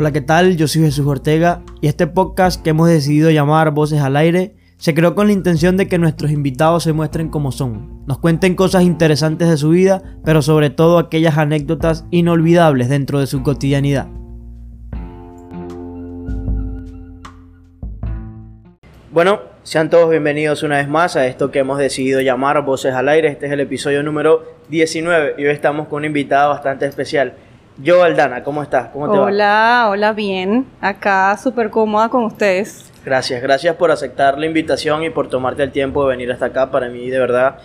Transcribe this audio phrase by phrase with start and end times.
[0.00, 0.56] Hola, ¿qué tal?
[0.56, 4.94] Yo soy Jesús Ortega y este podcast que hemos decidido llamar Voces al Aire se
[4.94, 8.84] creó con la intención de que nuestros invitados se muestren como son, nos cuenten cosas
[8.84, 14.06] interesantes de su vida, pero sobre todo aquellas anécdotas inolvidables dentro de su cotidianidad.
[19.10, 23.08] Bueno, sean todos bienvenidos una vez más a esto que hemos decidido llamar Voces al
[23.08, 23.26] Aire.
[23.26, 27.34] Este es el episodio número 19 y hoy estamos con un invitado bastante especial.
[27.80, 28.88] Yo, Aldana, ¿cómo estás?
[28.88, 30.66] ¿Cómo te hola, hola, bien.
[30.80, 32.90] Acá súper cómoda con ustedes.
[33.04, 36.72] Gracias, gracias por aceptar la invitación y por tomarte el tiempo de venir hasta acá.
[36.72, 37.58] Para mí, de verdad,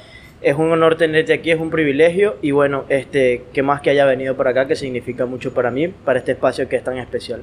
[0.44, 4.06] es un honor tenerte aquí, es un privilegio y bueno, este, que más que haya
[4.06, 7.42] venido por acá, que significa mucho para mí, para este espacio que es tan especial.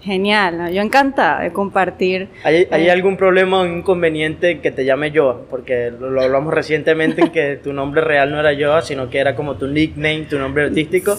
[0.00, 2.28] Genial, yo encantada de compartir.
[2.44, 5.40] ¿Hay, ¿Hay, eh, algún problema o inconveniente que te llame Joa?
[5.50, 9.34] Porque lo, hablamos recientemente en que tu nombre real no era Joa, sino que era
[9.34, 11.18] como tu nickname, tu nombre artístico.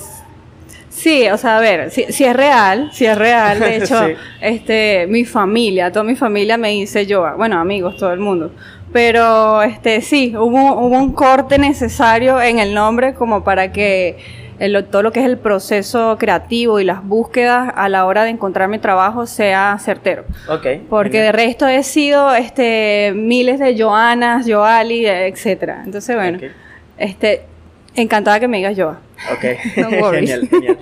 [1.05, 3.95] Sí, o sea, a ver, si, si es real, si es real, de hecho,
[4.42, 8.52] este, mi familia, toda mi familia me dice Joa, bueno, amigos, todo el mundo.
[8.92, 14.17] Pero este sí, hubo, hubo un corte necesario en el nombre como para que
[14.89, 18.67] todo lo que es el proceso creativo y las búsquedas a la hora de encontrar
[18.67, 20.25] mi trabajo sea certero.
[20.50, 20.88] Okay.
[20.90, 25.84] Porque de resto he sido este miles de Joanas, Joali, etcétera.
[25.86, 26.40] Entonces, bueno,
[26.97, 27.44] este
[27.95, 28.99] encantada que me digas Joa.
[29.31, 29.41] Ok,
[30.13, 30.77] genial, genial.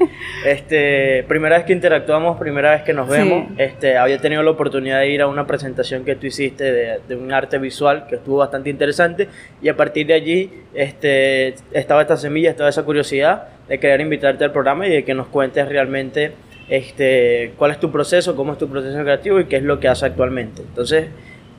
[0.46, 5.00] Este, primera vez que interactuamos, primera vez que nos vemos, este, había tenido la oportunidad
[5.00, 8.38] de ir a una presentación que tú hiciste de, de, un arte visual que estuvo
[8.38, 9.28] bastante interesante
[9.62, 14.44] y a partir de allí este, estaba esta semilla, estaba esa curiosidad de querer invitarte
[14.44, 16.34] al programa y de que nos cuentes realmente
[16.70, 19.88] este, cuál es tu proceso, cómo es tu proceso creativo y qué es lo que
[19.88, 20.62] haces actualmente.
[20.62, 21.08] Entonces,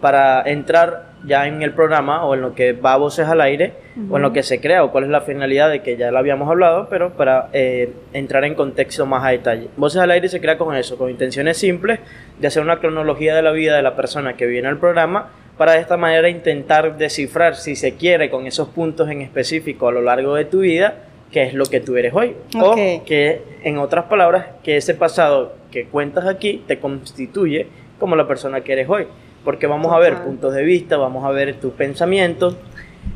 [0.01, 3.73] para entrar ya en el programa o en lo que va Voces al Aire
[4.11, 6.19] o en lo que se crea o cuál es la finalidad de que ya lo
[6.19, 9.69] habíamos hablado, pero para eh, entrar en contexto más a detalle.
[9.77, 12.01] Voces al Aire se crea con eso, con intenciones simples
[12.39, 15.73] de hacer una cronología de la vida de la persona que viene al programa para
[15.73, 20.03] de esta manera intentar descifrar, si se quiere, con esos puntos en específico a lo
[20.03, 20.97] largo de tu vida,
[21.31, 22.35] qué es lo que tú eres hoy.
[22.61, 27.69] O que, en otras palabras, que ese pasado que cuentas aquí te constituye
[27.99, 29.07] como la persona que eres hoy
[29.45, 32.57] porque vamos a ver puntos de vista, vamos a ver tus pensamientos.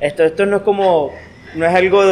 [0.01, 1.13] Esto, esto no es como,
[1.55, 2.03] no es algo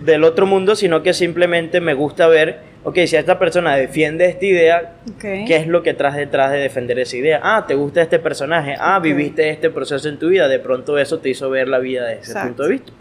[0.00, 4.44] del otro mundo, sino que simplemente me gusta ver, ok, si esta persona defiende esta
[4.44, 7.40] idea, ¿qué es lo que traes detrás de defender esa idea?
[7.42, 11.18] Ah, te gusta este personaje, ah, viviste este proceso en tu vida, de pronto eso
[11.20, 12.92] te hizo ver la vida desde ese punto de vista.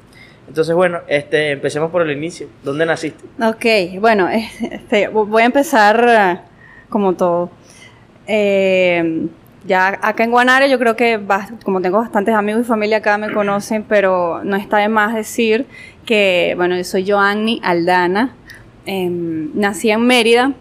[0.47, 2.47] Entonces, bueno, este, empecemos por el inicio.
[2.63, 3.23] ¿Dónde naciste?
[3.41, 4.27] Ok, bueno,
[4.71, 6.39] este, voy a empezar eh,
[6.89, 7.51] como todo.
[8.27, 9.27] Eh,
[9.65, 11.19] ya acá en Guanare yo creo que,
[11.63, 15.67] como tengo bastantes amigos y familia acá me conocen, pero no está de más decir
[16.05, 18.33] que, bueno, yo soy Joanny Aldana,
[18.85, 20.53] em, nací en Mérida,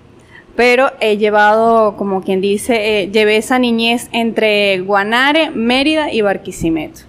[0.55, 7.00] pero he llevado, como quien dice, eh, llevé esa niñez entre Guanare, Mérida y Barquisimeto.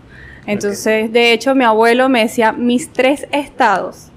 [0.48, 4.08] Entonces, de hecho, mi abuelo me decía mis tres estados,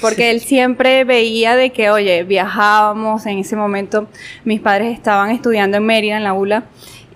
[0.00, 4.06] porque él siempre veía de que, oye, viajábamos, en ese momento
[4.44, 6.64] mis padres estaban estudiando en Mérida, en la ULA,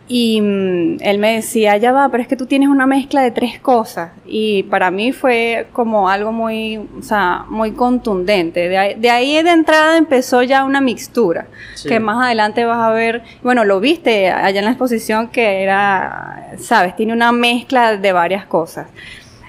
[0.08, 3.30] y mm, él me decía, ya va, pero es que tú tienes una mezcla de
[3.30, 4.10] tres cosas.
[4.26, 8.68] Y para mí fue como algo muy, o sea, muy contundente.
[8.68, 11.46] De ahí, de, ahí de entrada empezó ya una mixtura,
[11.86, 16.54] que más adelante vas a ver, bueno, lo viste allá en la exposición que era,
[16.58, 18.88] sabes, tiene una mezcla de varias cosas.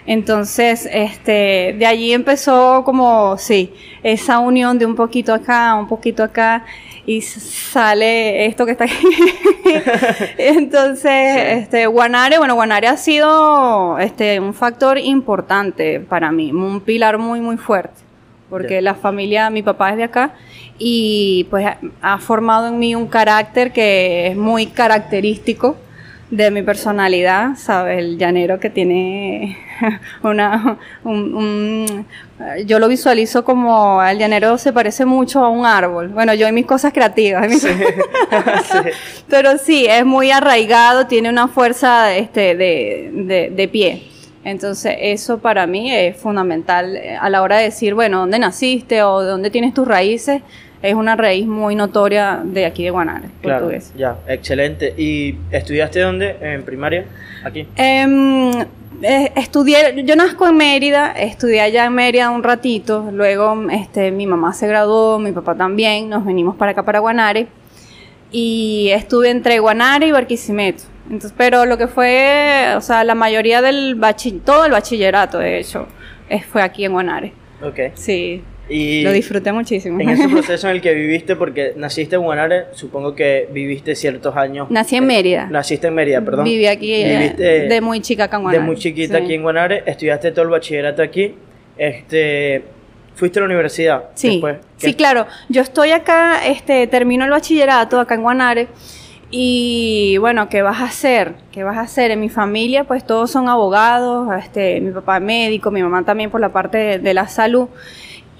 [0.06, 6.24] Entonces, este, de allí empezó como, sí, esa unión de un poquito acá, un poquito
[6.24, 6.66] acá
[7.06, 9.08] y sale esto que está aquí.
[10.38, 17.18] Entonces, este, Guanare, bueno, Guanare ha sido este, un factor importante para mí, un pilar
[17.18, 18.02] muy, muy fuerte,
[18.50, 20.34] porque la familia, mi papá es de acá
[20.78, 21.66] y pues
[22.02, 25.78] ha formado en mí un carácter que es muy característico
[26.30, 28.00] de mi personalidad, ¿sabes?
[28.00, 29.58] El llanero que tiene
[30.24, 30.78] una...
[31.04, 32.06] Un,
[32.66, 36.09] yo lo visualizo como el llanero se parece mucho a un árbol.
[36.09, 37.47] Bueno, yo y mis cosas creativas.
[39.30, 44.03] Pero sí, es muy arraigado, tiene una fuerza este, de, de, de pie.
[44.44, 49.02] Entonces, eso para mí es fundamental eh, a la hora de decir, bueno, ¿dónde naciste
[49.03, 50.41] o dónde tienes tus raíces?
[50.84, 54.94] es una raíz muy notoria de aquí de Guanare, claro, Ya, excelente.
[54.97, 56.36] ¿Y estudiaste dónde?
[56.41, 57.06] ¿En primaria?
[57.46, 57.66] ¿Aquí?
[57.78, 58.52] Em,
[59.03, 64.26] eh, estudié, yo nazco en Mérida, estudié allá en Mérida un ratito, luego este, mi
[64.26, 67.47] mamá se graduó, mi papá también, nos venimos para acá, para Guanare,
[68.32, 70.84] y estuve entre Guanare y Barquisimeto.
[71.05, 75.59] Entonces, pero lo que fue, o sea, la mayoría del bachillerato, todo el bachillerato, de
[75.59, 75.88] hecho,
[76.50, 77.34] fue aquí en Guanare.
[77.61, 77.96] Ok.
[77.96, 78.41] Sí.
[78.70, 80.00] Y lo disfruté muchísimo.
[80.00, 84.36] En ese proceso en el que viviste, porque naciste en Guanare, supongo que viviste ciertos
[84.36, 84.72] años.
[84.72, 85.48] Nací en Mérida.
[85.48, 86.46] Naciste en Mérida, perdón.
[86.46, 88.62] Viví aquí eh, de muy chica acá en Guanare.
[88.62, 91.36] De muy chiquita aquí en Guanare, estudiaste todo el bachillerato aquí.
[91.78, 92.64] Este,
[93.16, 94.06] ¿Fuiste a la universidad?
[94.16, 94.58] Sí, después?
[94.78, 95.28] sí, claro.
[95.50, 98.68] Yo estoy acá, este, termino el bachillerato acá en Guanare.
[99.30, 101.34] Y bueno, ¿qué vas a hacer?
[101.52, 102.12] ¿Qué vas a hacer?
[102.12, 106.40] En mi familia, pues todos son abogados, este, mi papá médico, mi mamá también por
[106.40, 107.68] la parte de la salud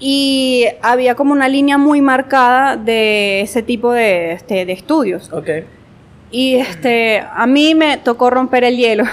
[0.00, 5.32] y había como una línea muy marcada de ese tipo de, este, de estudios.
[5.32, 5.64] Okay.
[6.30, 9.04] Y este, a mí me tocó romper el hielo.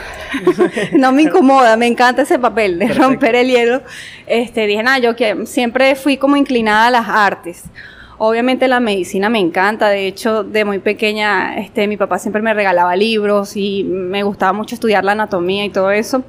[0.94, 3.82] no me incomoda, me encanta ese papel de romper el hielo.
[4.26, 7.66] Este, dije, nada, yo que siempre fui como inclinada a las artes.
[8.18, 12.54] Obviamente la medicina me encanta, de hecho de muy pequeña este, mi papá siempre me
[12.54, 16.24] regalaba libros y me gustaba mucho estudiar la anatomía y todo eso,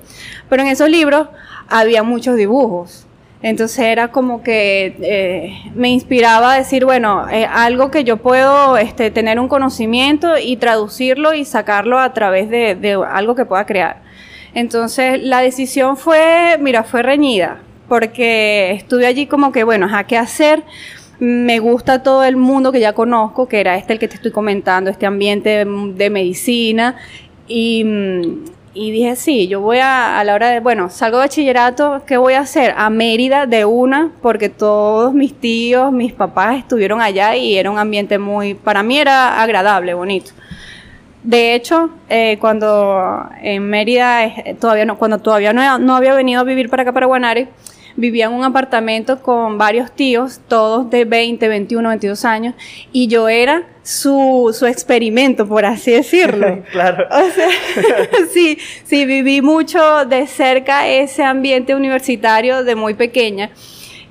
[0.48, 1.28] pero en esos libros
[1.69, 3.06] había muchos dibujos
[3.42, 8.76] entonces era como que eh, me inspiraba a decir, bueno, eh, algo que yo puedo
[8.76, 13.66] este, tener un conocimiento y traducirlo y sacarlo a través de, de, algo que pueda
[13.66, 14.02] crear.
[14.54, 20.18] Entonces la decisión fue, mira, fue reñida, porque estuve allí como que, bueno, ¿a qué
[20.18, 20.62] hacer?
[21.18, 24.30] Me gusta todo el mundo que ya conozco, que era este el que te estoy
[24.30, 26.96] comentando, este ambiente de, de medicina.
[27.48, 31.24] Y, mm, y dije, sí, yo voy a, a la hora de, bueno, salgo de
[31.24, 32.74] bachillerato, ¿qué voy a hacer?
[32.76, 37.78] A Mérida de una, porque todos mis tíos, mis papás estuvieron allá y era un
[37.78, 40.32] ambiente muy, para mí era agradable, bonito.
[41.22, 44.22] De hecho, eh, cuando en Mérida,
[44.58, 47.48] todavía no, cuando todavía no, no, había venido a vivir para acá, para Guanare,
[47.96, 52.54] vivía en un apartamento con varios tíos, todos de 20, 21, 22 años,
[52.92, 56.62] y yo era su, su experimento, por así decirlo.
[56.72, 57.06] claro.
[58.32, 63.50] sí, sí, viví mucho de cerca ese ambiente universitario de muy pequeña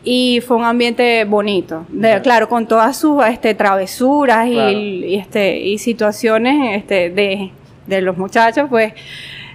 [0.04, 5.77] y fue un ambiente bonito, de, claro, con todas sus este, travesuras y, este, y
[5.77, 7.51] situaciones este, de,
[7.86, 8.94] de los muchachos, pues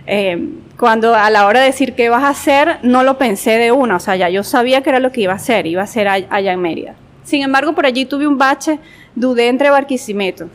[0.06, 3.72] eh, cuando a la hora de decir qué vas a hacer, no lo pensé de
[3.72, 5.86] una, o sea, ya yo sabía que era lo que iba a hacer, iba a
[5.86, 6.94] ser allá en Mérida.
[7.24, 8.78] Sin embargo, por allí tuve un bache,
[9.14, 10.48] dudé entre Barquisimeto.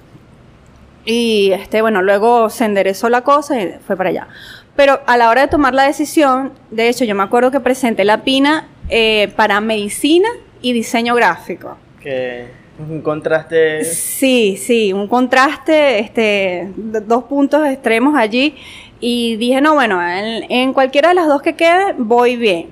[1.04, 4.28] Y este, bueno, luego se enderezó la cosa y fue para allá.
[4.76, 8.06] Pero a la hora de tomar la decisión, de hecho, yo me acuerdo que presenté
[8.06, 10.30] la PINA eh, para medicina
[10.62, 11.78] y diseño gráfico.
[12.02, 13.84] Que un contraste.
[13.84, 18.56] Sí, sí, un contraste, este, dos puntos extremos allí.
[19.02, 22.70] Y dije, no, bueno, en, cualquiera de las dos que quede, voy bien.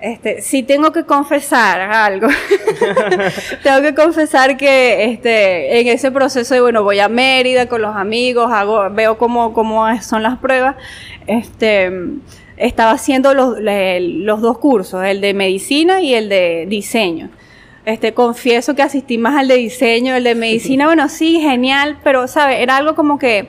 [0.00, 2.28] Este, sí tengo que confesar algo.
[3.64, 7.96] tengo que confesar que este, en ese proceso de, bueno, voy a Mérida con los
[7.96, 10.76] amigos, hago, veo cómo, cómo son las pruebas.
[11.26, 11.90] Este,
[12.56, 17.30] estaba haciendo los, los dos cursos, el de medicina y el de diseño.
[17.86, 22.28] Este, confieso que asistí más al de diseño, el de medicina, bueno, sí, genial, pero,
[22.28, 22.60] ¿sabes?
[22.60, 23.48] Era algo como que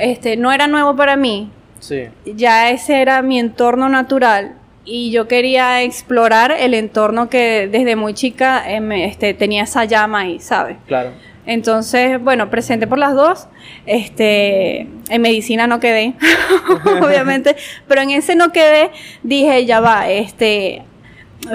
[0.00, 1.50] este, no era nuevo para mí.
[1.78, 2.08] Sí.
[2.24, 4.54] Ya ese era mi entorno natural
[4.84, 10.20] y yo quería explorar el entorno que desde muy chica em, este, tenía esa llama
[10.20, 10.76] ahí, ¿sabes?
[10.86, 11.12] Claro.
[11.46, 13.48] Entonces, bueno, presente por las dos.
[13.86, 16.14] Este, en medicina no quedé,
[17.02, 17.56] obviamente,
[17.88, 18.90] pero en ese no quedé,
[19.22, 20.82] dije, ya va, este,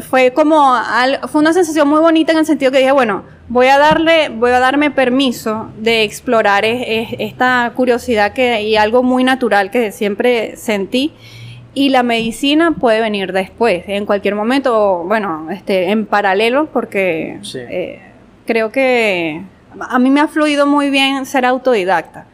[0.09, 0.75] fue como,
[1.27, 4.51] fue una sensación muy bonita en el sentido que dije, bueno, voy a darle, voy
[4.51, 11.13] a darme permiso de explorar esta curiosidad que, y algo muy natural que siempre sentí.
[11.73, 18.01] Y la medicina puede venir después, en cualquier momento, bueno, este, en paralelo, porque eh,
[18.45, 19.43] creo que
[19.77, 22.27] a mí me ha fluido muy bien ser autodidacta.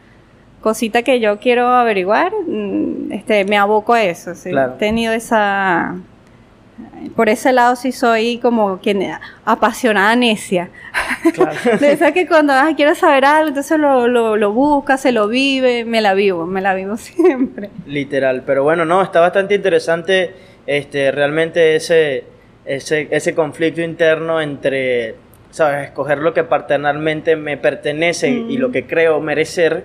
[0.60, 4.30] Cosita que yo quiero averiguar, mm, este, me aboco a eso.
[4.30, 5.96] He tenido esa,
[7.14, 9.02] por ese lado sí soy como quien
[9.44, 10.70] apasionada necia.
[11.34, 11.52] Claro.
[11.80, 15.28] de esa que cuando ah, quieres saber algo, entonces lo, lo, lo busca, se lo
[15.28, 17.70] vive, me la vivo, me la vivo siempre.
[17.86, 20.34] Literal, pero bueno, no, está bastante interesante
[20.66, 22.24] este, realmente ese,
[22.64, 25.16] ese, ese conflicto interno entre,
[25.50, 25.88] ¿sabes?
[25.88, 29.84] Escoger lo que paternalmente me pertenece y lo que creo merecer.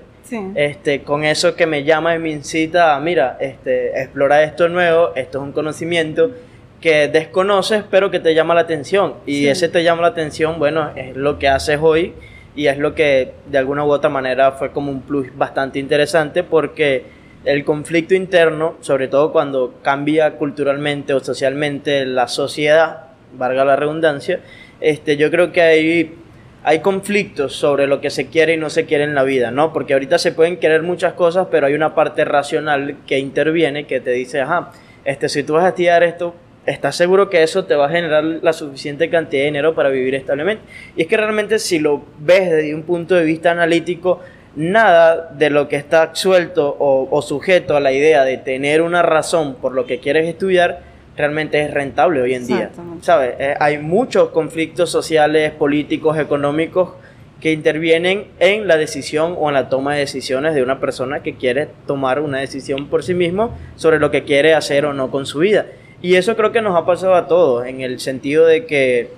[0.56, 5.16] Este, con eso que me llama y me incita a, mira, este, explora esto nuevo,
[5.16, 6.32] esto es un conocimiento
[6.82, 10.92] que desconoces pero que te llama la atención y ese te llama la atención, bueno,
[10.96, 12.14] es lo que haces hoy
[12.56, 16.44] y es lo que de alguna u otra manera fue como un plus bastante interesante
[16.44, 17.06] porque
[17.46, 23.06] el conflicto interno, sobre todo cuando cambia culturalmente o socialmente la sociedad,
[23.38, 24.40] valga la redundancia,
[24.82, 26.16] este, yo creo que hay,
[26.64, 29.72] hay conflictos sobre lo que se quiere y no se quiere en la vida, ¿no?
[29.72, 34.00] Porque ahorita se pueden querer muchas cosas, pero hay una parte racional que interviene que
[34.00, 34.72] te dice, ajá,
[35.06, 36.36] este, si tú vas a estudiar esto,
[36.68, 40.14] estás seguro que eso te va a generar la suficiente cantidad de dinero para vivir
[40.14, 40.64] establemente.
[40.96, 44.20] Y es que realmente si lo ves desde un punto de vista analítico,
[44.56, 49.56] nada de lo que está suelto o, sujeto a la idea de tener una razón
[49.56, 50.82] por lo que quieres estudiar
[51.16, 52.70] realmente es rentable hoy en día.
[53.02, 53.36] ¿Sabes?
[53.40, 56.92] Eh, hay muchos conflictos sociales, políticos, económicos
[57.40, 61.36] que intervienen en la decisión o en la toma de decisiones de una persona que
[61.36, 65.26] quiere tomar una decisión por sí mismo sobre lo que quiere hacer o no con
[65.26, 65.66] su vida.
[66.02, 69.10] Y eso creo que nos ha pasado a todos, en el sentido de que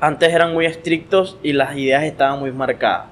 [0.00, 3.06] antes eran muy estrictos y las ideas estaban muy marcadas.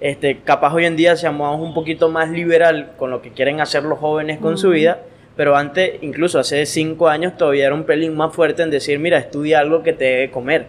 [0.00, 3.84] Este, capaz hoy en día seamos un poquito más liberal con lo que quieren hacer
[3.84, 5.00] los jóvenes con su vida,
[5.36, 9.18] pero antes, incluso hace cinco años, todavía era un pelín más fuerte en decir, mira,
[9.18, 10.66] estudia algo que te debe comer.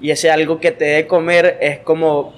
[0.00, 2.32] Y ese algo que te debe comer es como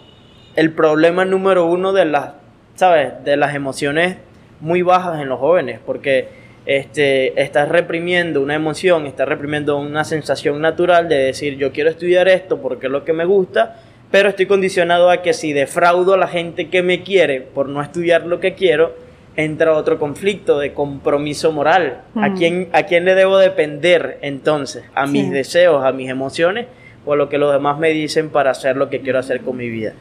[0.56, 2.32] el problema número uno de las,
[2.74, 3.12] ¿sabes?
[3.24, 4.16] De las emociones
[4.60, 6.28] muy bajas en los jóvenes, porque
[6.68, 12.28] este, estás reprimiendo una emoción, estás reprimiendo una sensación natural de decir yo quiero estudiar
[12.28, 16.18] esto porque es lo que me gusta, pero estoy condicionado a que si defraudo a
[16.18, 18.94] la gente que me quiere por no estudiar lo que quiero,
[19.34, 22.02] entra otro conflicto de compromiso moral.
[22.14, 24.84] ¿A, quién, ¿A quién le debo depender entonces?
[24.94, 26.66] ¿A mis deseos, a mis emociones
[27.06, 29.56] o a lo que los demás me dicen para hacer lo que quiero hacer con
[29.56, 29.94] mi vida?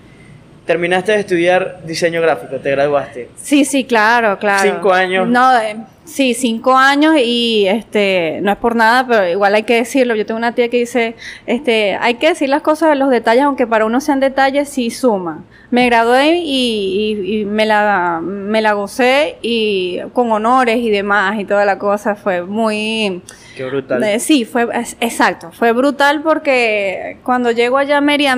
[0.65, 3.29] terminaste de estudiar diseño gráfico, te graduaste.
[3.37, 4.69] Sí, sí, claro, claro.
[4.69, 5.25] Cinco años.
[5.25, 9.75] No, eh, sí, cinco años y este, no es por nada, pero igual hay que
[9.75, 10.15] decirlo.
[10.15, 13.67] Yo tengo una tía que dice, este, hay que decir las cosas, los detalles, aunque
[13.67, 15.45] para uno sean detalles, sí suman.
[15.69, 21.65] Me gradué y, me la, me la gocé y con honores y demás y toda
[21.65, 23.21] la cosa fue muy
[23.55, 24.19] Qué brutal.
[24.21, 24.67] sí, fue
[25.01, 28.37] exacto, fue brutal porque cuando llego allá a Mérida,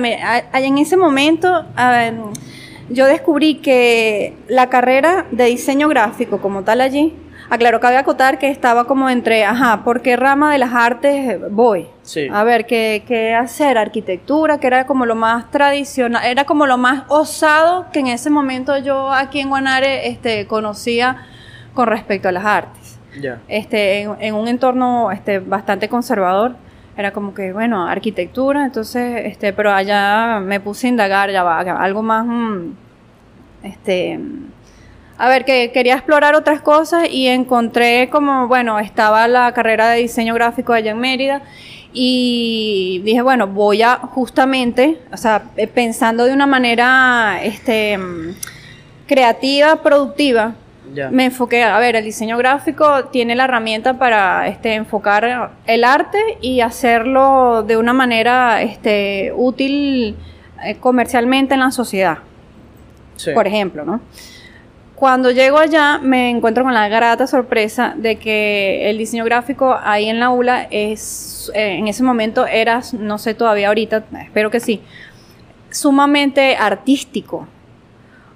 [0.54, 1.64] en ese momento
[2.88, 7.14] yo descubrí que la carrera de diseño gráfico como tal allí,
[7.50, 11.88] aclaro, cabe acotar que estaba como entre, ajá, ¿por qué rama de las artes voy?
[12.02, 12.28] Sí.
[12.32, 13.76] A ver, ¿qué, ¿qué hacer?
[13.76, 18.30] Arquitectura, que era como lo más tradicional, era como lo más osado que en ese
[18.30, 21.26] momento yo aquí en Guanare este, conocía
[21.74, 22.98] con respecto a las artes.
[23.48, 26.54] Este, en, un entorno este, bastante conservador.
[26.96, 31.60] Era como que, bueno, arquitectura, entonces, este, pero allá me puse a indagar, ya va,
[31.60, 32.72] algo más, mm,
[33.62, 34.20] este,
[35.20, 40.00] a ver, que quería explorar otras cosas y encontré como, bueno, estaba la carrera de
[40.00, 41.42] diseño gráfico allá en Mérida
[41.92, 45.42] y dije, bueno, voy a justamente, o sea,
[45.74, 48.34] pensando de una manera, este, mm,
[49.06, 50.54] creativa, productiva,
[51.10, 56.18] me enfoqué, a ver, el diseño gráfico tiene la herramienta para este, enfocar el arte
[56.40, 60.16] y hacerlo de una manera este, útil
[60.64, 62.20] eh, comercialmente en la sociedad.
[63.34, 64.00] Por ejemplo, ¿no?
[65.00, 70.10] Cuando llego allá me encuentro con la grata sorpresa de que el diseño gráfico ahí
[70.10, 74.60] en la ULA es, eh, en ese momento era, no sé todavía ahorita, espero que
[74.60, 74.82] sí,
[75.70, 77.48] sumamente artístico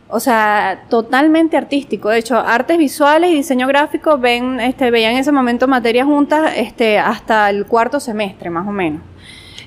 [0.09, 2.09] o sea, totalmente artístico.
[2.09, 6.53] De hecho, artes visuales y diseño gráfico ven, este, veían en ese momento materias juntas
[6.57, 9.03] este, hasta el cuarto semestre, más o menos.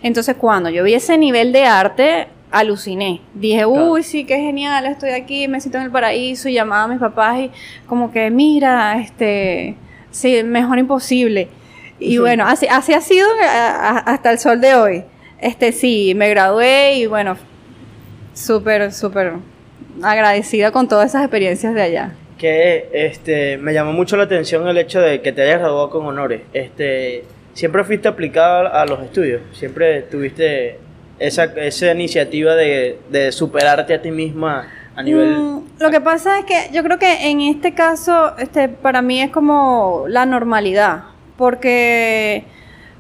[0.02, 3.22] Entonces, cuando yo vi ese nivel de arte, aluciné.
[3.34, 6.88] Dije, uy, sí, qué genial, estoy aquí, me siento en el paraíso, y llamaba a
[6.88, 7.52] mis papás y
[7.86, 9.76] como que, mira, este,
[10.12, 11.50] sí, mejor imposible.
[12.00, 15.04] Y bueno, así, así ha sido eh, hasta el sol de hoy.
[15.40, 17.38] Este, sí, me gradué y bueno,
[18.34, 19.34] súper, súper
[20.04, 22.16] agradecida con todas esas experiencias de allá.
[22.38, 26.06] Que este, me llamó mucho la atención el hecho de que te hayas graduado con
[26.06, 26.42] honores.
[26.54, 27.24] Este,
[27.54, 29.42] ¿Siempre fuiste aplicada a los estudios?
[29.54, 30.78] ¿Siempre tuviste
[31.20, 35.30] esa, esa iniciativa de, de superarte a ti misma a nivel...
[35.30, 39.22] Mm, lo que pasa es que yo creo que en este caso, este, para mí
[39.22, 41.04] es como la normalidad.
[41.38, 42.46] Porque,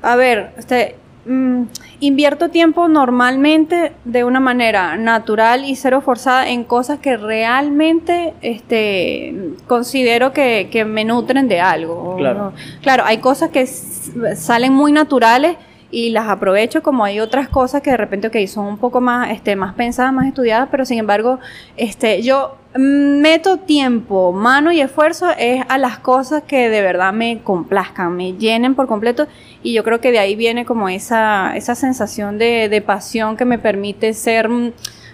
[0.03, 0.95] a ver, este,
[1.27, 1.63] Mm,
[2.00, 9.36] invierto tiempo normalmente de una manera natural y cero forzada en cosas que realmente este,
[9.67, 12.15] considero que, me nutren de algo.
[12.15, 12.53] Claro.
[12.81, 15.57] claro, hay cosas que salen muy naturales
[15.89, 19.32] y las aprovecho como hay otras cosas que de repente okay, son un poco más
[19.32, 21.39] este más pensadas más estudiadas pero sin embargo
[21.77, 27.39] este yo meto tiempo mano y esfuerzo es a las cosas que de verdad me
[27.41, 29.27] complazcan me llenen por completo
[29.63, 33.46] y yo creo que de ahí viene como esa esa sensación de, de pasión que
[33.46, 34.50] me permite ser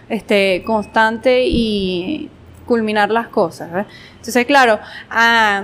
[0.10, 2.30] este constante y
[2.66, 3.86] culminar las cosas
[4.18, 4.80] entonces claro
[5.12, 5.62] ah,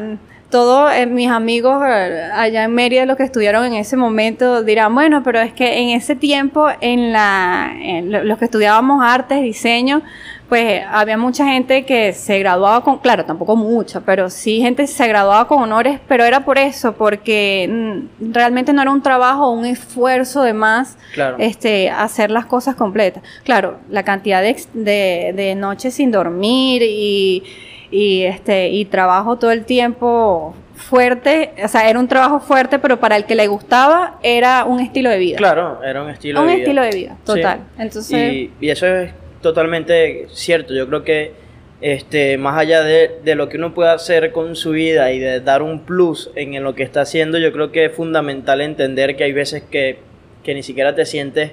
[0.50, 4.94] todos eh, mis amigos eh, allá en Mérida, los que estudiaron en ese momento, dirán,
[4.94, 10.02] bueno, pero es que en ese tiempo, en la, los que estudiábamos artes, diseño,
[10.50, 15.08] pues había mucha gente que se graduaba con, claro, tampoco mucha, pero sí gente se
[15.08, 19.66] graduaba con honores, pero era por eso, porque mm, realmente no era un trabajo, un
[19.66, 20.98] esfuerzo de más,
[21.38, 23.22] este, hacer las cosas completas.
[23.44, 27.44] Claro, la cantidad de, de, de noches sin dormir y,
[27.92, 33.00] y, este, y trabajo todo el tiempo fuerte, o sea, era un trabajo fuerte, pero
[33.00, 35.38] para el que le gustaba era un estilo de vida.
[35.38, 36.54] Claro, era un estilo de vida.
[36.54, 37.60] Un estilo de vida, total.
[37.78, 40.74] Entonces, y, y, eso es totalmente cierto.
[40.74, 41.34] Yo creo que
[41.82, 45.40] este, más allá de, de, lo que uno puede hacer con su vida y de
[45.40, 49.24] dar un plus en, lo que está haciendo, yo creo que es fundamental entender que
[49.24, 50.00] hay veces que,
[50.44, 51.52] que ni siquiera te sientes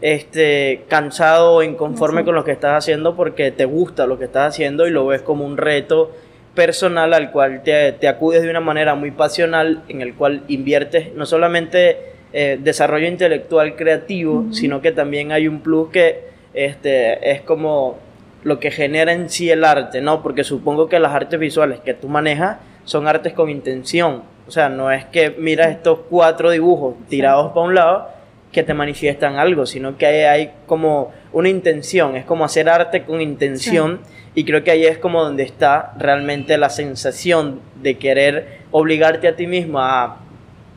[0.00, 4.48] este, cansado o inconforme con lo que estás haciendo porque te gusta lo que estás
[4.48, 6.12] haciendo y lo ves como un reto
[6.54, 11.14] personal al cual te, te acudes de una manera muy pasional, en el cual inviertes
[11.14, 17.42] no solamente eh, desarrollo intelectual creativo, sino que también hay un plus que este, es
[17.42, 17.98] como
[18.42, 20.22] lo que genera en sí el arte, ¿no?
[20.22, 24.22] Porque supongo que las artes visuales que tú manejas son artes con intención.
[24.46, 28.08] O sea, no es que miras estos cuatro dibujos tirados para un lado
[28.52, 33.20] que te manifiestan algo, sino que hay, como una intención, es como hacer arte con
[33.20, 34.00] intención
[34.34, 39.36] y creo que ahí es como donde está realmente la sensación de querer obligarte a
[39.36, 40.18] ti mismo a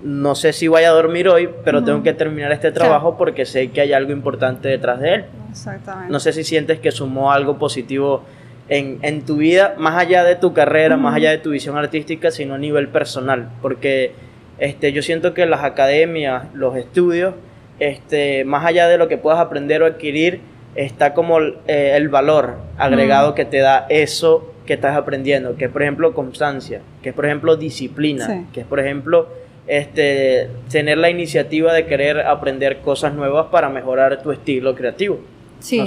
[0.03, 3.69] no sé si voy a dormir hoy, pero tengo que terminar este trabajo porque sé
[3.71, 5.25] que hay algo importante detrás de él.
[5.49, 6.11] Exactamente.
[6.11, 8.23] No sé si sientes que sumó algo positivo
[8.69, 12.31] en, en tu vida, más allá de tu carrera, más allá de tu visión artística,
[12.31, 14.13] sino a nivel personal, porque
[14.59, 17.33] este, yo siento que las academias, los estudios,
[17.79, 20.41] este, más allá de lo que puedas aprender o adquirir,
[20.75, 25.71] está como eh, el valor agregado que te da eso que estás aprendiendo, que es
[25.71, 29.27] por ejemplo constancia, que es por ejemplo disciplina, que es por ejemplo
[29.69, 35.19] este, tener la iniciativa de querer aprender cosas nuevas para mejorar tu estilo creativo.
[35.59, 35.83] Sí,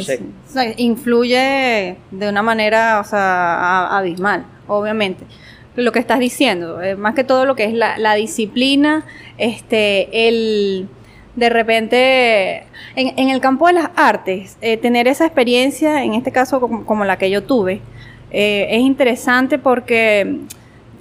[0.77, 5.25] influye de una manera, o sea, abismal, obviamente.
[5.75, 9.05] Lo que estás diciendo, eh, más que todo lo que es la, disciplina,
[9.39, 10.87] este, el
[11.37, 16.61] de repente, en, el campo de las artes, eh, tener esa experiencia, en este caso
[16.61, 17.81] como, la que yo tuve,
[18.31, 20.40] eh, es interesante porque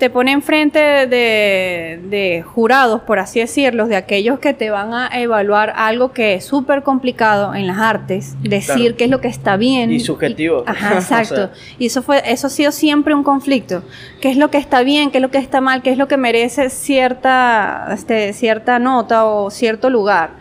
[0.01, 5.73] te pone enfrente de, jurados, por así decirlo, de aquellos que te van a evaluar
[5.75, 9.91] algo que es súper complicado en las artes, decir qué es lo que está bien.
[9.91, 10.63] Y subjetivo.
[10.65, 11.51] ajá, exacto.
[11.77, 13.83] Y eso fue, eso ha sido siempre un conflicto.
[14.21, 16.07] ¿Qué es lo que está bien, qué es lo que está mal, qué es lo
[16.07, 20.31] que merece cierta, este, cierta nota o cierto lugar?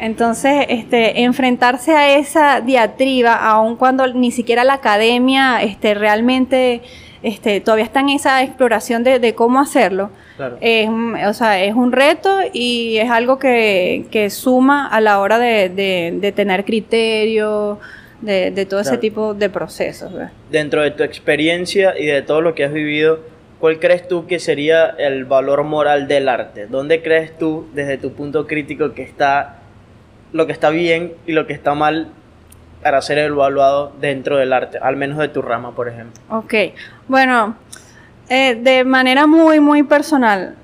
[0.00, 6.82] Entonces, este, enfrentarse a esa diatriba, aun cuando ni siquiera la academia este, realmente
[7.24, 10.10] este, todavía está en esa exploración de, cómo hacerlo.
[10.60, 16.32] Es, o sea, es un reto y es algo que, suma a la hora de,
[16.36, 17.80] tener criterio,
[18.20, 20.12] de, todo ese tipo de procesos.
[20.50, 23.20] Dentro de tu experiencia y de todo lo que has vivido,
[23.58, 26.66] ¿cuál crees tú que sería el valor moral del arte?
[26.66, 29.60] ¿Dónde crees tú, desde tu punto crítico, que está
[30.34, 32.08] lo que está bien y lo que está mal
[32.84, 36.20] para ser evaluado dentro del arte, al menos de tu rama, por ejemplo.
[36.28, 36.54] Ok,
[37.08, 37.56] bueno,
[38.28, 40.54] eh, de manera muy, muy personal,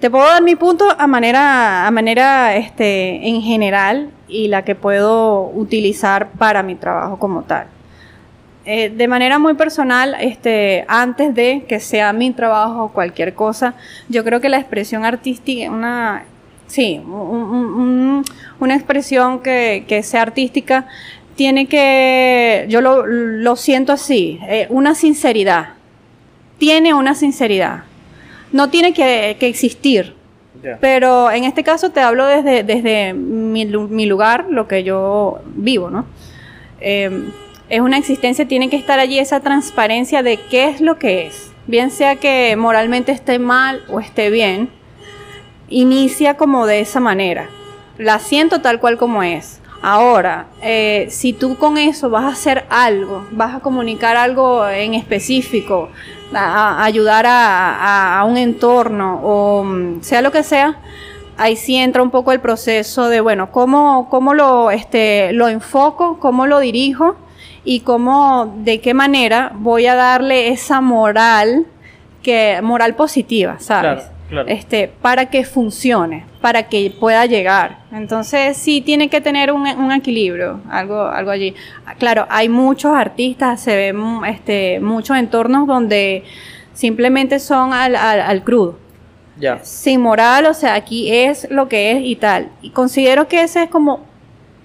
[0.00, 4.74] te puedo dar mi punto a manera, a manera este, en general y la que
[4.74, 7.68] puedo utilizar para mi trabajo como tal.
[8.66, 13.72] Eh, de manera muy personal, este, antes de que sea mi trabajo o cualquier cosa,
[14.10, 16.24] yo creo que la expresión artística, una,
[16.66, 20.86] sí, una expresión que, que sea artística,
[21.36, 25.74] tiene que, yo lo, siento así, eh, una sinceridad.
[26.58, 27.84] Tiene una sinceridad.
[28.52, 30.14] No tiene que, existir.
[30.80, 36.04] Pero en este caso te hablo desde, desde mi, lugar, lo que yo vivo, ¿no?
[36.80, 37.30] Em,
[37.70, 41.50] es una existencia, tiene que estar allí esa transparencia de qué es lo que es.
[41.66, 44.68] Bien sea que moralmente esté mal o esté bien,
[45.70, 47.48] inicia como de esa manera.
[47.96, 52.64] La siento tal cual como es Ahora, eh, si tú con eso vas a hacer
[52.68, 55.88] algo, vas a comunicar algo en específico,
[56.34, 60.76] a, ayudar a, un entorno o mm, sea lo que sea,
[61.38, 66.18] ahí sí entra un poco el proceso de, bueno, cómo, cómo lo, este, lo enfoco,
[66.20, 67.16] cómo lo dirijo
[67.64, 71.66] y cómo, de qué manera voy a darle esa moral,
[72.22, 74.04] que, moral positiva, ¿sabes?
[74.46, 77.80] Este, para que funcione, para que pueda llegar.
[77.92, 81.54] Entonces sí tiene que tener un, equilibrio, algo, algo allí.
[81.98, 86.24] Claro, hay muchos artistas, se ven este, muchos entornos donde
[86.72, 88.78] simplemente son al, al, crudo.
[89.62, 92.50] Sin moral, o sea, aquí es lo que es y tal.
[92.60, 94.09] Y considero que ese es como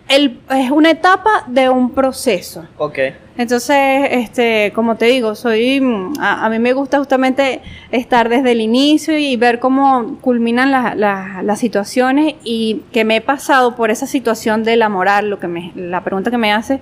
[0.08, 2.66] es una etapa de un proceso.
[2.78, 3.00] Ok.
[3.38, 5.82] Entonces, este, como te digo, soy,
[6.20, 12.36] a, mí me gusta justamente estar desde el inicio y ver cómo culminan las situaciones
[12.44, 16.02] y que me he pasado por esa situación de la moral, lo que me, la
[16.02, 16.80] pregunta que me hace,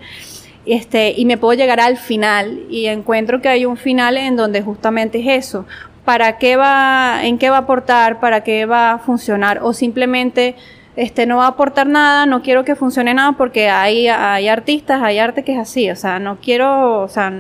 [0.65, 4.61] este, y me puedo llegar al final y encuentro que hay un final en donde
[4.61, 5.65] justamente es eso.
[6.05, 10.55] ¿Para qué va, en qué va a aportar, para qué va a funcionar o simplemente
[10.95, 15.01] este no va a aportar nada, no quiero que funcione nada porque hay, hay artistas,
[15.01, 17.33] hay arte que es así, o sea, no quiero, o sea,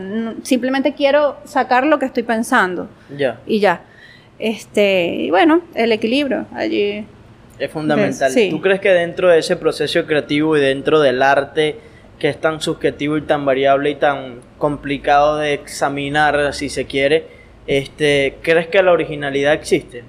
[0.43, 2.89] simplemente quiero sacar lo que estoy pensando.
[3.15, 3.39] Ya.
[3.45, 3.81] Y ya.
[4.39, 7.05] Este, y bueno, el equilibrio allí
[7.59, 8.33] es fundamental.
[8.49, 11.77] ¿Tú crees que dentro de ese proceso creativo y dentro del arte
[12.19, 17.27] que es tan subjetivo y tan variable y tan complicado de examinar si se quiere,
[17.67, 20.03] este, ¿crees que la originalidad existe?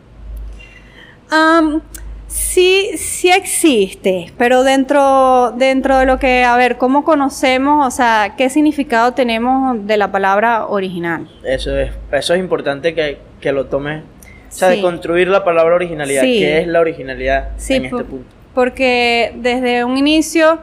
[2.35, 8.35] Sí, sí existe, pero dentro, dentro de lo que, a ver, ¿cómo conocemos, o sea,
[8.37, 11.29] qué significado tenemos de la palabra original?
[11.44, 15.77] Eso es, eso es importante que, que lo tomes, o sea, de construir la palabra
[15.77, 18.27] originalidad, ¿qué es la originalidad en este punto?
[18.53, 20.59] Porque desde un inicio,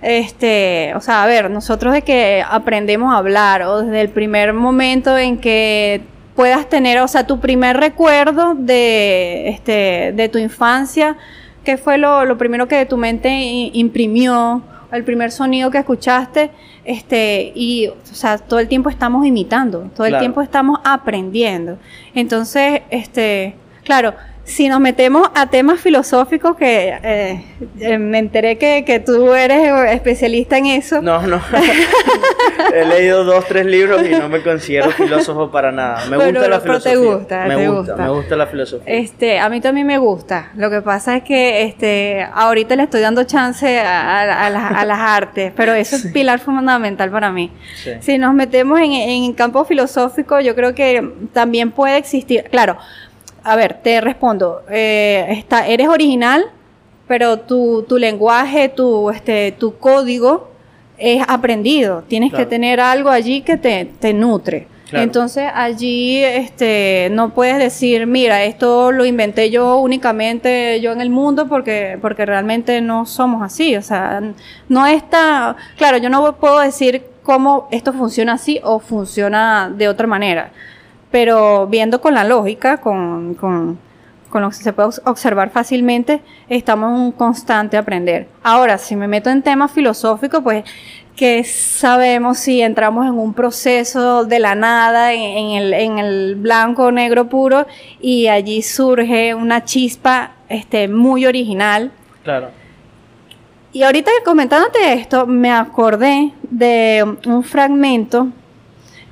[0.00, 4.54] este, o sea, a ver, nosotros de que aprendemos a hablar, o desde el primer
[4.54, 6.00] momento en que
[6.34, 11.16] puedas tener, o sea, tu primer recuerdo de, este, de tu infancia,
[11.64, 13.30] ¿qué fue lo, primero que tu mente
[13.72, 14.62] imprimió?
[14.90, 16.50] El primer sonido que escuchaste,
[16.84, 21.78] este, y, o sea, todo el tiempo estamos imitando, todo el tiempo estamos aprendiendo.
[22.14, 24.12] Entonces, este, claro,
[24.44, 27.44] si nos metemos a temas filosóficos, que eh,
[27.78, 31.00] eh, me enteré que, que, tú eres especialista en eso.
[31.00, 31.40] No, no.
[32.74, 36.06] He leído dos, tres libros y no me considero filósofo para nada.
[36.06, 36.92] Me gusta la filosofía.
[36.92, 38.94] Te gusta, me gusta, Me gusta la filosofía.
[38.94, 40.50] Este, a mí también me gusta.
[40.56, 45.72] Lo que pasa es que este, ahorita le estoy dando chance a, las artes, pero
[45.72, 47.52] eso es pilar fundamental para mí.
[48.00, 52.76] Si nos metemos en, en campo filosófico, yo creo que también puede existir, claro,
[53.44, 54.62] a ver, te respondo.
[54.70, 56.44] Eh, está, eres original,
[57.08, 60.48] pero tu, tu lenguaje, tu, este, tu código
[60.98, 62.04] es aprendido.
[62.06, 64.68] Tienes que tener algo allí que te, te nutre.
[64.92, 71.08] Entonces allí este, no puedes decir, mira, esto lo inventé yo únicamente yo en el
[71.08, 73.74] mundo porque, porque realmente no somos así.
[73.76, 74.20] O sea,
[74.68, 80.06] no está, claro, yo no puedo decir cómo esto funciona así o funciona de otra
[80.06, 80.52] manera
[81.12, 83.78] pero viendo con la lógica, con, con,
[84.30, 88.26] con, lo que se puede observar fácilmente, estamos en un constante aprender.
[88.42, 90.64] Ahora, si me meto en temas filosóficos, pues
[91.14, 96.90] que sabemos si entramos en un proceso de la nada, en, el, en el blanco
[96.90, 97.66] negro puro,
[98.00, 101.92] y allí surge una chispa este, muy original.
[102.24, 102.48] Claro.
[103.74, 108.28] Y ahorita comentándote esto, me acordé de un fragmento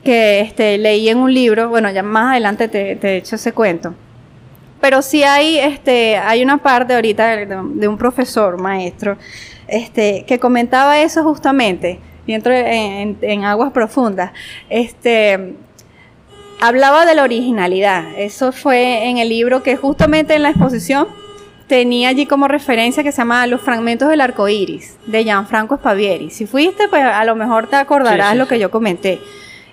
[0.04, 3.94] que este, leí en un libro, bueno, ya más adelante te, he hecho ese cuento.
[4.80, 9.18] Pero sí hay, este, hay una parte ahorita de, un profesor, maestro,
[9.68, 14.32] este, que comentaba eso justamente, dentro en, en, aguas profundas.
[14.70, 15.54] Este,
[16.60, 18.04] hablaba de la originalidad.
[18.16, 21.08] Eso fue en el libro que justamente en la exposición
[21.70, 26.30] tenía allí como referencia que se llama Los fragmentos del arco iris, de Gianfranco Spavieri.
[26.30, 29.20] Si fuiste, pues a lo mejor te acordarás lo que yo comenté.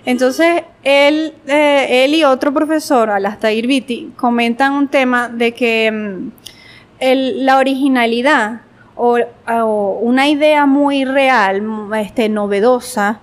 [0.08, 6.30] Entonces, él, eh, él y otro profesor, Alastair Vitti, comentan un tema de que mm,
[7.44, 8.62] la originalidad
[8.96, 9.18] o,
[10.00, 11.62] una idea muy real,
[12.00, 13.20] este, novedosa,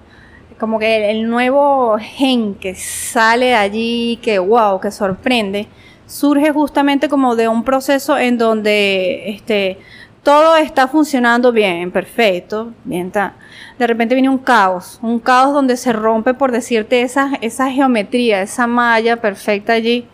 [0.60, 5.68] como que el nuevo gen que sale allí, que wow, que sorprende,
[6.06, 9.80] surge justamente como de un proceso en donde este,
[10.26, 13.36] todo está funcionando bien, perfecto, bien está.
[13.78, 18.42] De repente viene un caos, un caos donde se rompe, por decirte, esa, esa geometría,
[18.42, 20.08] esa malla perfecta allí.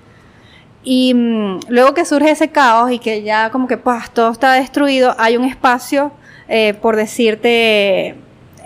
[0.83, 4.51] Y mm, luego que surge ese caos y que ya como que pues, todo está
[4.51, 6.11] destruido, hay un espacio,
[6.49, 8.17] eh, por decirte,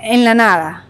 [0.01, 0.84] en la nada,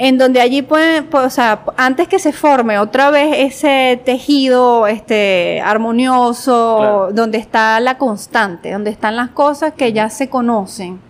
[0.00, 4.86] en donde allí pueden, pues, o sea, antes que se forme otra vez ese tejido
[4.86, 11.00] este, armonioso, donde está la constante, donde están las cosas que ya se conocen,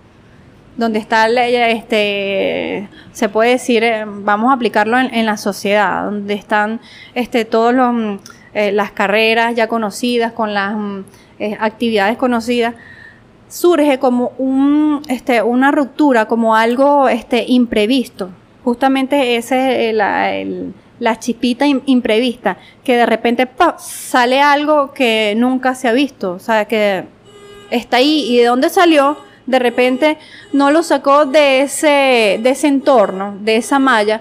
[0.78, 6.80] donde está, este, se puede decir, eh, vamos a aplicarlo en, la sociedad, donde están
[7.14, 8.18] este, todos los,
[8.54, 11.00] eh, las carreras ya conocidas, con las mm,
[11.40, 12.74] eh, actividades conocidas,
[13.48, 18.30] surge como un, este, una ruptura, como algo este, imprevisto
[18.68, 25.92] justamente ese es la, chipita imprevista, que de repente sale algo que nunca se ha
[25.92, 27.04] visto, o sea, que
[27.70, 30.18] está ahí y de dónde salió, de repente
[30.52, 34.20] no lo sacó de ese, de ese entorno, de esa malla,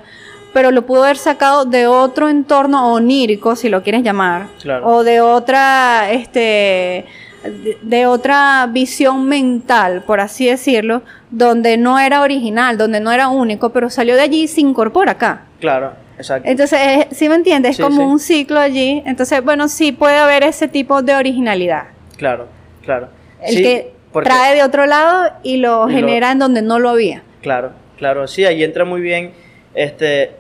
[0.54, 4.48] pero lo pudo haber sacado de otro entorno onírico, si lo quieres llamar,
[4.82, 7.06] o de otra, este,
[7.44, 13.72] de, otra visión mental, por así decirlo, donde no era original, donde no era único,
[13.72, 15.46] pero salió de allí y se incorpora acá.
[15.60, 16.50] Claro, exacto.
[16.50, 17.80] Entonces, ¿sí me entiendes?
[17.80, 19.04] Es como un ciclo allí.
[19.06, 21.86] Entonces, bueno, sí puede haber ese tipo de originalidad.
[22.18, 22.48] Claro,
[22.84, 23.10] claro.
[23.42, 23.92] El que
[24.24, 27.24] trae de otro lado y lo genera en donde no lo había.
[27.42, 28.28] Claro, claro.
[28.28, 29.32] Sí, ahí entra muy bien.
[29.74, 30.32] Este,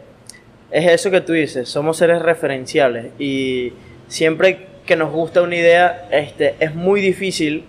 [0.71, 3.73] es eso que tú dices, somos seres referenciales y
[4.07, 7.65] siempre que nos gusta una idea, este, es muy difícil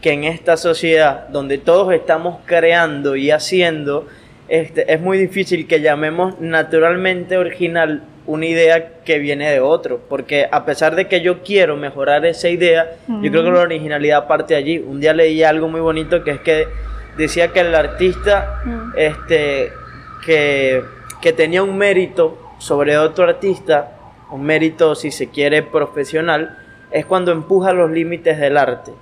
[0.00, 4.06] que en esta sociedad donde todos estamos creando y haciendo,
[4.48, 10.48] este, es muy difícil que llamemos naturalmente original una idea que viene de otro, porque
[10.50, 14.54] a pesar de que yo quiero mejorar esa idea, yo creo que la originalidad parte
[14.54, 14.78] allí.
[14.78, 16.68] Un día leí algo muy bonito que es que
[17.16, 18.62] decía que el artista
[18.96, 19.72] este,
[20.24, 20.82] que,
[21.20, 23.99] que tenía un mérito sobre otro artista,
[24.32, 26.58] un mérito si se quiere profesional,
[26.90, 28.92] es cuando empuja los límites del arte.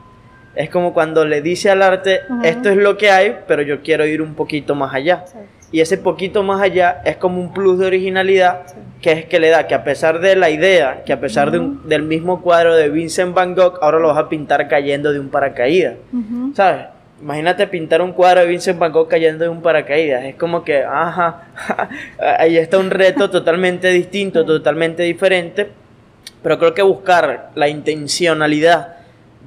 [0.54, 4.06] Es como cuando le dice al arte, esto es lo que hay, pero yo quiero
[4.06, 5.24] ir un poquito más allá.
[5.70, 8.62] Y ese poquito más allá es como un plus de originalidad
[9.00, 12.02] que es que le da que a pesar de la idea, que a pesar del
[12.02, 15.94] mismo cuadro de Vincent Van Gogh, ahora lo vas a pintar cayendo de un paracaídas.
[16.54, 16.86] ¿Sabes?
[17.20, 20.24] Imagínate pintar un cuadro de Vincent Van Gogh cayendo de un paracaídas.
[20.24, 21.48] Es como que, ajá,
[22.38, 25.68] ahí está un reto totalmente distinto, totalmente diferente.
[26.42, 28.96] Pero creo que buscar la intencionalidad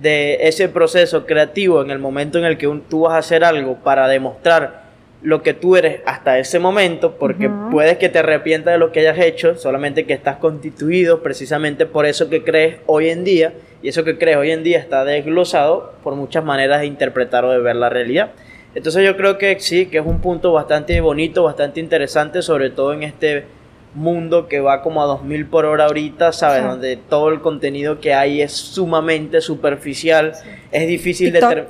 [0.02, 3.76] de ese proceso creativo en el momento en el que tú vas a hacer algo
[3.76, 4.82] para demostrar
[5.22, 9.02] lo que tú eres hasta ese momento, porque puedes que te arrepientas de lo que
[9.02, 13.90] hayas hecho, solamente que estás constituido precisamente por eso que crees hoy en día, y
[13.90, 17.60] eso que crees hoy en día está desglosado por muchas maneras de interpretar o de
[17.60, 18.32] ver la realidad.
[18.76, 22.94] Entonces yo creo que sí, que es un punto bastante bonito, bastante interesante, sobre todo
[22.94, 23.46] en este
[23.94, 26.64] mundo que va como a 2000 por hora ahorita, ¿sabes?
[26.64, 30.34] Donde todo el contenido que hay es sumamente superficial,
[30.72, 31.66] es difícil de...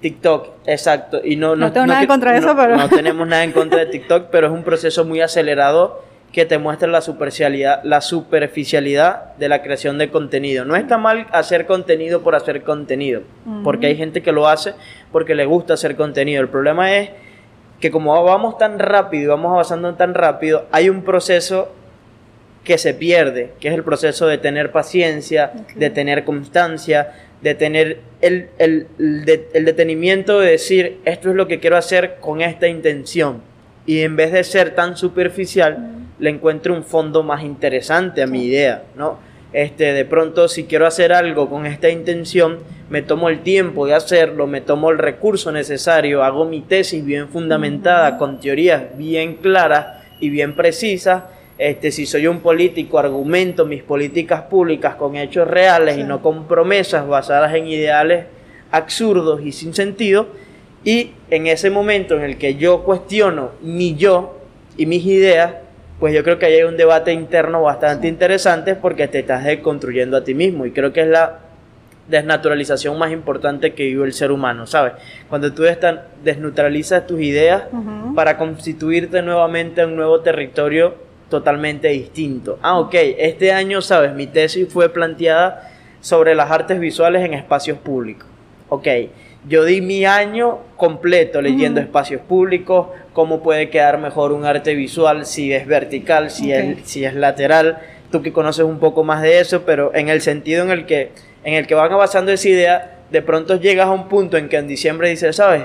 [0.00, 1.20] TikTok, exacto.
[1.24, 2.76] Y no, no, tengo nada en contra de eso, pero...
[2.76, 6.02] No tenemos nada en contra de TikTok, pero es un proceso muy acelerado
[6.36, 10.66] que te muestra la superficialidad, la superficialidad de la creación de contenido.
[10.66, 13.22] No está mal hacer contenido por hacer contenido,
[13.64, 14.74] porque hay gente que lo hace
[15.10, 16.42] porque le gusta hacer contenido.
[16.42, 17.08] El problema es
[17.80, 21.72] que como vamos tan rápido y vamos avanzando tan rápido, hay un proceso
[22.64, 28.00] que se pierde, que es el proceso de tener paciencia, de tener constancia, de tener
[28.20, 29.24] el, el,
[29.64, 33.40] detenimiento de decir, esto es lo que quiero hacer con esta intención.
[33.86, 38.44] Y en vez de ser tan superficial, le encuentro un fondo más interesante a mi
[38.44, 39.18] idea, ¿no?
[39.52, 42.58] Este, de pronto, si quiero hacer algo con esta intención,
[42.90, 47.28] me tomo el tiempo de hacerlo, me tomo el recurso necesario, hago mi tesis bien
[47.28, 51.24] fundamentada, con teorías bien claras y bien precisas.
[51.58, 56.46] Este, si soy un político, argumento mis políticas públicas con hechos reales y no con
[56.46, 58.26] promesas basadas en ideales
[58.70, 60.26] absurdos y sin sentido.
[60.86, 64.38] Y en ese momento en el que yo cuestiono mi yo
[64.76, 65.54] y mis ideas,
[65.98, 70.22] pues yo creo que hay un debate interno bastante interesante porque te estás construyendo a
[70.22, 71.40] ti mismo y creo que es la
[72.06, 74.92] desnaturalización más importante que vive el ser humano, ¿sabes?
[75.28, 75.64] Cuando tú
[76.22, 77.64] desnaturalizas tus ideas
[78.14, 80.94] para constituirte nuevamente en un nuevo territorio
[81.28, 82.60] totalmente distinto.
[82.62, 84.14] Ah, ok, este año, ¿sabes?
[84.14, 85.68] Mi tesis fue planteada
[86.00, 88.28] sobre las artes visuales en espacios públicos.
[88.68, 88.86] Ok,
[89.48, 95.24] yo di mi año completo leyendo espacios públicos, cómo puede quedar mejor un arte visual,
[95.24, 97.78] si es vertical, si, es, si es lateral.
[98.10, 101.12] Tú que conoces un poco más de eso, pero en el sentido en el que
[101.46, 104.56] en el que van avanzando esa idea, de pronto llegas a un punto en que
[104.56, 105.62] en diciembre dices, ¿sabes?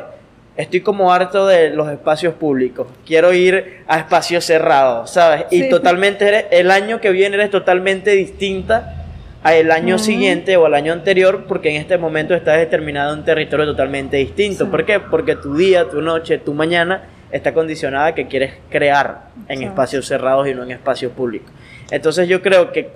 [0.56, 2.88] Estoy como harto de los espacios públicos.
[3.04, 5.46] Quiero ir a espacios cerrados, ¿sabes?
[5.50, 9.01] Y totalmente, el año que viene eres totalmente distinta
[9.44, 13.26] al año siguiente o al año anterior, porque en este momento estás determinado en un
[13.26, 14.70] territorio totalmente distinto.
[14.70, 15.00] ¿Por qué?
[15.00, 20.06] Porque tu día, tu noche, tu mañana está condicionada a que quieres crear en espacios
[20.06, 21.50] cerrados y no en espacios públicos.
[21.90, 22.90] Entonces yo creo que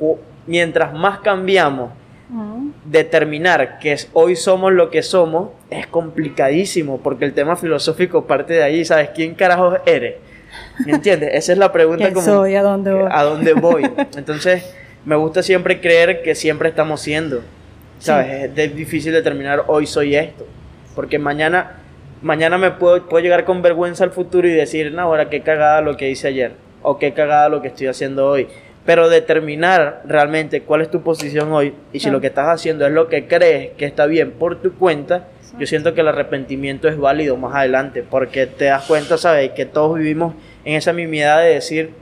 [0.46, 1.92] mientras más cambiamos,
[2.86, 8.64] determinar que hoy somos lo que somos es complicadísimo porque el tema filosófico parte de
[8.64, 9.10] ahí, ¿sabes?
[9.14, 10.16] ¿Quién carajos eres?
[10.86, 11.32] ¿Me entiendes?
[11.34, 12.56] Esa es la pregunta como soy?
[12.56, 13.10] ¿A dónde voy?
[13.12, 13.84] ¿A dónde voy?
[14.18, 17.42] Entonces, me gusta siempre creer que siempre estamos siendo.
[18.00, 18.52] ¿Sabes?
[18.56, 20.46] Es difícil determinar hoy soy esto,
[20.96, 21.78] porque mañana
[22.22, 25.82] mañana me puedo, puedo llegar con vergüenza al futuro y decir, "No, ahora qué cagada
[25.82, 28.48] lo que hice ayer." o qué cagada lo que estoy haciendo hoy
[28.86, 32.94] pero determinar realmente cuál es tu posición hoy y si lo que estás haciendo es
[32.94, 36.98] lo que crees que está bien por tu cuenta, yo siento que el arrepentimiento es
[36.98, 39.52] válido más adelante, porque te das cuenta, ¿sabes?
[39.52, 41.94] Que todos vivimos en esa misma de decir,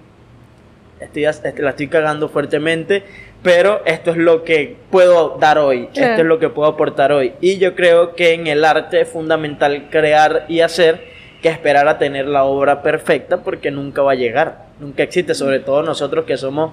[1.04, 3.04] estoy, este, la estoy cagando fuertemente,
[3.42, 7.34] pero esto es lo que puedo dar hoy, esto es lo que puedo aportar hoy.
[7.42, 11.02] Y yo creo que en el arte es fundamental crear y hacer
[11.42, 15.60] que esperar a tener la obra perfecta porque nunca va a llegar, nunca existe, sobre
[15.60, 16.72] todo nosotros que somos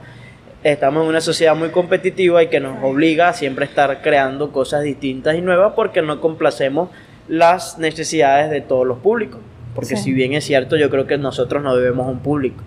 [0.62, 4.82] estamos en una sociedad muy competitiva y que nos obliga a siempre estar creando cosas
[4.82, 6.90] distintas y nuevas porque no complacemos
[7.28, 9.40] las necesidades de todos los públicos.
[9.74, 12.62] Porque si bien es cierto, yo creo que nosotros no debemos un público.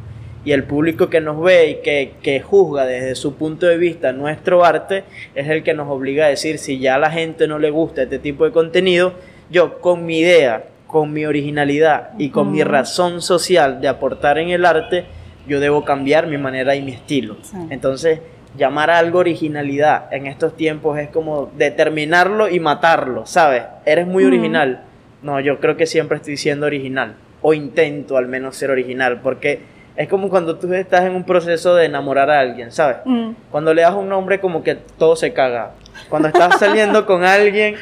[0.45, 4.11] Y el público que nos ve y que, que juzga desde su punto de vista
[4.11, 5.03] nuestro arte
[5.35, 8.03] es el que nos obliga a decir si ya a la gente no le gusta
[8.03, 9.13] este tipo de contenido,
[9.49, 14.49] yo con mi idea, con mi originalidad y con mi razón social de aportar en
[14.49, 15.05] el arte,
[15.47, 17.37] yo debo cambiar mi manera y mi estilo.
[17.69, 18.19] Entonces,
[18.57, 23.63] llamar a algo originalidad en estos tiempos es como determinarlo y matarlo, ¿sabes?
[23.85, 24.83] Eres muy original.
[25.21, 29.59] No, yo creo que siempre estoy siendo original, o intento al menos ser original, porque
[29.95, 32.97] es como cuando tú estás en un proceso de enamorar a alguien, ¿sabes?
[33.05, 33.31] Mm.
[33.51, 35.71] Cuando le das un nombre como que todo se caga.
[36.09, 37.75] Cuando estás saliendo con alguien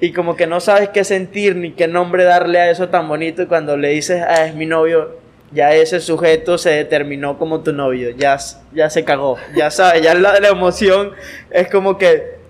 [0.00, 3.42] y como que no sabes qué sentir ni qué nombre darle a eso tan bonito
[3.42, 5.18] y cuando le dices, ah, es mi novio,
[5.52, 8.38] ya ese sujeto se determinó como tu novio, ya,
[8.72, 11.12] ya se cagó, ya sabes, ya la, la emoción
[11.50, 12.40] es como que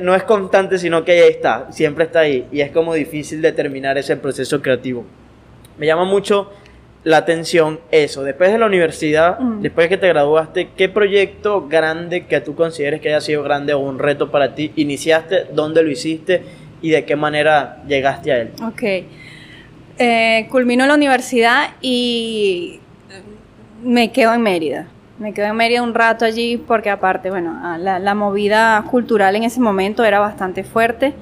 [0.00, 3.96] no es constante, sino que ya está, siempre está ahí, y es como difícil determinar
[3.96, 5.04] ese proceso creativo.
[5.78, 6.50] Me llama mucho
[7.06, 9.62] la atención eso, después de la universidad, mm.
[9.62, 13.74] después de que te graduaste, ¿qué proyecto grande que tú consideres que haya sido grande
[13.74, 16.42] o un reto para ti iniciaste, dónde lo hiciste
[16.82, 18.50] y de qué manera llegaste a él?
[18.66, 18.82] Ok
[19.98, 22.80] eh, culmino la universidad y
[23.82, 24.88] me quedo en Mérida.
[25.18, 29.44] Me quedo en Mérida un rato allí porque aparte, bueno, ah, la, movida cultural en
[29.44, 31.14] ese momento era bastante fuerte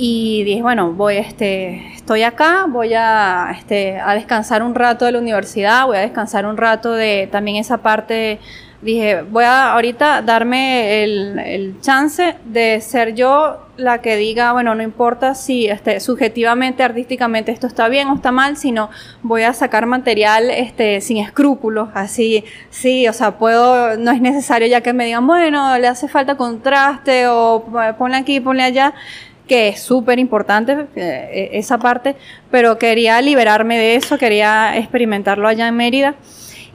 [0.00, 5.12] y dije, bueno, voy, este, estoy acá, voy a, este, a descansar un rato de
[5.12, 8.38] la universidad, voy a descansar un rato de también esa parte
[8.80, 14.82] dije, voy a ahorita darme el, chance de ser yo la que diga, bueno, no
[14.82, 18.90] importa si este, subjetivamente, artísticamente esto está bien o está mal, sino
[19.22, 24.66] voy a sacar material este, sin escrúpulos, así, sí, o sea, puedo, no es necesario
[24.68, 27.64] ya que me digan, bueno, le hace falta contraste o
[27.98, 28.94] ponle aquí, ponle allá
[29.48, 32.14] que es súper importante eh, esa parte,
[32.50, 36.14] pero quería liberarme de eso, quería experimentarlo allá en Mérida.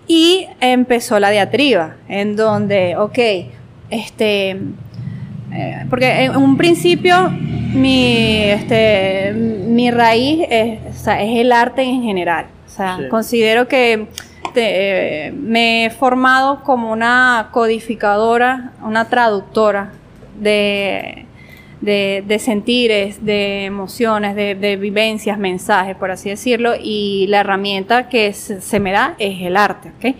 [0.05, 3.19] Y empezó la diatriba, en donde, ok,
[3.89, 4.57] este,
[5.53, 12.47] eh, porque en un principio mi, este, mi raíz es, el arte en general.
[12.65, 14.07] O sea, considero que
[14.55, 19.91] eh, me he formado como una codificadora, una traductora
[20.39, 21.25] de
[21.83, 28.31] de, de sentires, de emociones, de, vivencias, mensajes, por así decirlo, y la herramienta que
[28.31, 30.15] se, me da es el arte, ¿ok?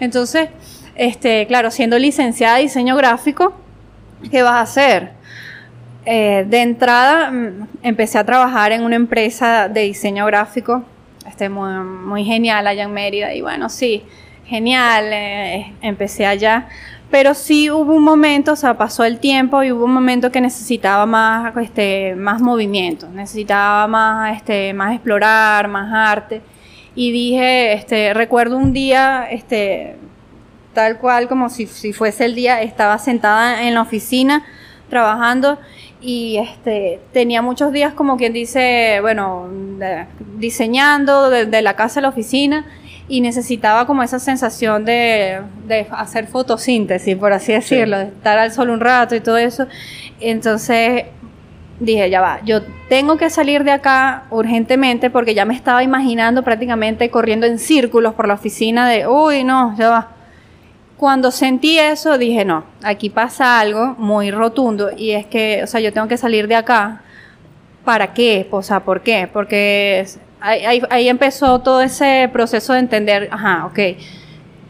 [0.00, 0.50] Entonces,
[0.94, 3.54] este, claro, siendo licenciada de diseño gráfico,
[4.30, 5.12] ¿qué vas a hacer?
[6.04, 10.84] Eh, de entrada, mm, empecé a trabajar en una empresa de diseño gráfico,
[11.26, 14.04] este, muy, genial allá en Mérida, y bueno, sí,
[14.44, 16.68] genial, eh, empecé allá
[17.10, 20.40] pero sí hubo un momento, o sea, pasó el tiempo y hubo un momento que
[20.40, 26.42] necesitaba más, este, más movimiento, necesitaba más, este, más explorar, más arte.
[26.94, 29.96] Y dije, este, recuerdo un día, este,
[30.72, 34.44] tal cual como si, si fuese el día, estaba sentada en la oficina
[34.88, 35.58] trabajando
[36.00, 39.48] y este tenía muchos días como quien dice, bueno,
[40.36, 42.66] diseñando desde de la casa a la oficina
[43.08, 45.40] y necesitaba como esa sensación de,
[45.90, 49.66] hacer fotosíntesis, por así decirlo, de estar al sol un rato y todo eso.
[50.20, 51.04] Entonces
[51.78, 56.42] dije, ya va, yo tengo que salir de acá urgentemente porque ya me estaba imaginando
[56.42, 60.08] prácticamente corriendo en círculos por la oficina de, uy, no, ya va.
[60.96, 65.78] Cuando sentí eso, dije, no, aquí pasa algo muy rotundo y es que, o sea,
[65.80, 67.02] yo tengo que salir de acá.
[67.84, 68.48] ¿Para qué?
[68.50, 69.28] O sea, ¿por qué?
[69.32, 70.06] Porque
[70.40, 73.78] ahí, empezó todo ese proceso de entender, ajá, ok,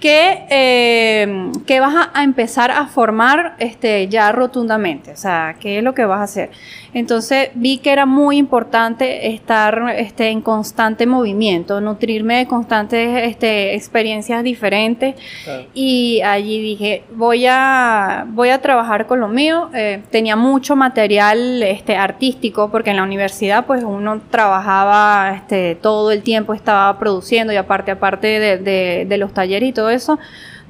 [0.00, 5.12] ¿qué, eh, vas a, empezar a formar este, ya rotundamente?
[5.12, 6.50] O sea, ¿qué es lo que vas a hacer?
[6.96, 13.74] Entonces vi que era muy importante estar este, en constante movimiento, nutrirme de constantes este,
[13.74, 15.14] experiencias diferentes.
[15.74, 19.68] Y allí dije, voy a, voy a trabajar con lo mío.
[19.74, 26.10] Eh, tenía mucho material este, artístico, porque en la universidad pues uno trabajaba este, todo
[26.12, 30.18] el tiempo, estaba produciendo y aparte, aparte de, de los talleres y todo eso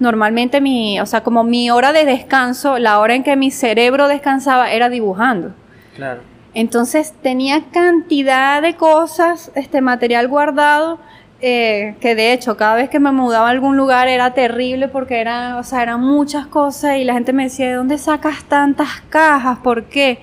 [0.00, 4.08] normalmente mi, o sea, como mi hora de descanso, la hora en que mi cerebro
[4.08, 5.54] descansaba era dibujando.
[5.96, 6.20] Claro.
[6.54, 10.98] Entonces tenía cantidad de cosas, este material guardado,
[11.42, 15.20] eh, que de hecho cada vez que me mudaba a algún lugar era terrible porque
[15.20, 19.02] era, o sea, eran muchas cosas y la gente me decía, ¿de dónde sacas tantas
[19.10, 19.58] cajas?
[19.58, 20.20] ¿Por qué?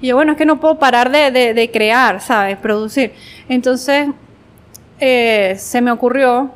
[0.00, 2.56] Y yo, bueno, es que no puedo parar de, crear, ¿sabes?
[2.56, 3.12] Producir.
[3.48, 4.08] Entonces,
[4.98, 6.50] eh, se me ocurrió,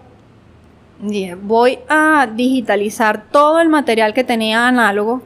[1.00, 5.22] dije, voy a digitalizar todo el material que tenía análogo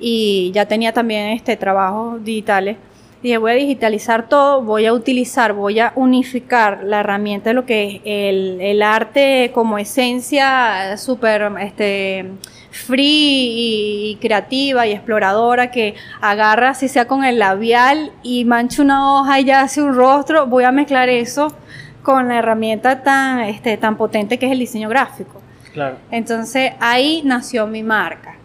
[0.00, 2.76] y ya tenía también este trabajos digitales
[3.22, 7.66] dije, voy a digitalizar todo, voy a utilizar, voy a unificar la herramienta de lo
[7.66, 12.30] que es el, arte como esencia súper este,
[12.70, 19.20] free y, creativa y exploradora que agarra, si sea con el labial y mancha una
[19.20, 21.54] hoja y ya hace un rostro, voy a mezclar eso
[22.02, 25.42] con la herramienta tan, este, tan potente que es el diseño gráfico.
[25.74, 25.96] Claro.
[26.10, 28.39] Entonces ahí nació mi marca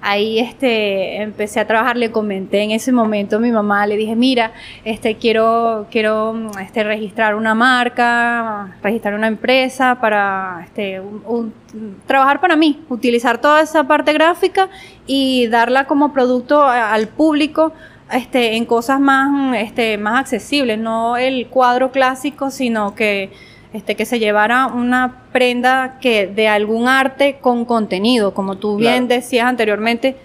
[0.00, 4.14] ahí este, empecé a trabajar, le comenté en ese momento a mi mamá, le dije,
[4.16, 4.52] mira,
[4.84, 11.02] este, quiero, quiero este, registrar una marca, registrar una empresa para este,
[12.06, 14.68] trabajar para mí, utilizar toda esa parte gráfica
[15.06, 17.72] y darla como producto al público
[18.12, 23.30] este, en cosas más, este, más accesibles, no el cuadro clásico, sino que
[23.72, 29.08] este, que se llevara una prenda que de algún arte con contenido, como tú bien
[29.08, 30.16] decías anteriormente,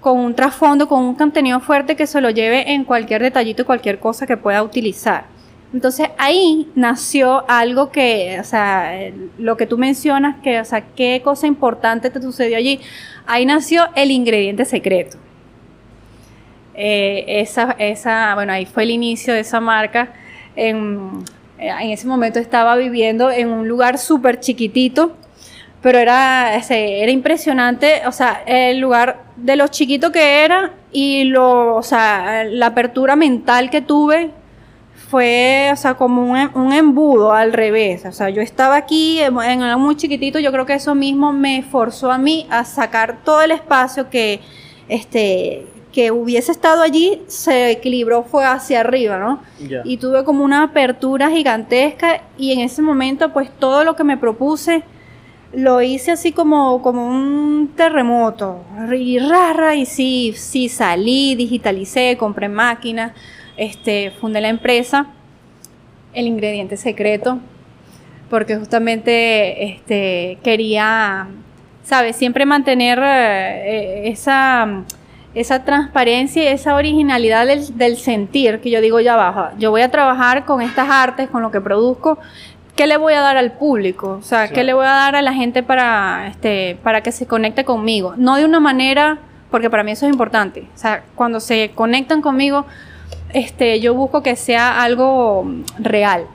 [0.00, 3.98] con un trasfondo, con un contenido fuerte que se lo lleve en cualquier detallito cualquier
[3.98, 5.24] cosa que pueda utilizar.
[5.72, 11.20] Entonces ahí nació algo que, o sea, lo que tú mencionas, que, o sea, qué
[11.22, 12.80] cosa importante te sucedió allí.
[13.26, 15.18] Ahí nació el ingrediente secreto.
[16.74, 20.14] Eh, esa, esa, bueno, ahí fue el inicio de esa marca.
[20.56, 21.24] En,
[21.58, 25.16] en ese momento estaba viviendo en un lugar súper chiquitito,
[25.82, 31.76] pero era, era impresionante, o sea, el lugar de lo chiquito que era y lo,
[31.76, 34.30] o sea, la apertura mental que tuve
[35.08, 38.04] fue, o sea, como un, un embudo al revés.
[38.04, 41.62] O sea, yo estaba aquí en, en muy chiquitito, yo creo que eso mismo me
[41.62, 44.40] forzó a mí a sacar todo el espacio que,
[44.88, 45.66] este,
[45.98, 49.42] que hubiese estado allí se equilibró fue hacia arriba, ¿no?
[49.82, 54.16] Y tuve como una apertura gigantesca y en ese momento pues todo lo que me
[54.16, 54.84] propuse
[55.52, 58.60] lo hice así como, como un terremoto
[58.96, 63.10] y rara y sí, sí salí, digitalicé, compré máquinas,
[63.56, 65.08] este, fundé la empresa,
[66.14, 67.40] el ingrediente secreto,
[68.30, 71.26] porque justamente este, quería,
[71.82, 72.14] ¿sabes?
[72.14, 74.84] Siempre mantener eh, esa
[75.38, 79.52] esa transparencia y esa originalidad del, sentir que yo digo ya baja.
[79.56, 82.18] Yo voy a trabajar con estas artes, con lo que produzco.
[82.74, 84.18] ¿Qué le voy a dar al público?
[84.20, 87.26] O sea, ¿qué le voy a dar a la gente para, este, para que se
[87.26, 88.14] conecte conmigo?
[88.16, 89.18] No de una manera,
[89.50, 90.66] porque para mí eso es importante.
[90.74, 92.66] O sea, cuando se conectan conmigo,
[93.32, 95.46] este, yo busco que sea algo
[95.78, 96.26] real.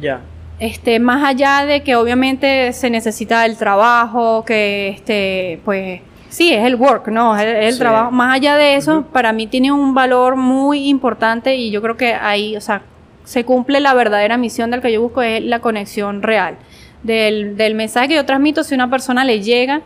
[0.00, 0.20] Ya.
[0.60, 6.00] Este, más allá de que obviamente se necesita el trabajo, que este, pues
[6.32, 7.36] sí, es el work, ¿no?
[7.36, 8.10] Es el, trabajo.
[8.10, 12.14] Más allá de eso, para mí tiene un valor muy importante y yo creo que
[12.14, 12.82] ahí, o sea,
[13.24, 16.56] se cumple la verdadera misión del que yo busco, es la conexión real.
[17.02, 19.82] Del, del mensaje que yo transmito, si una persona le llega,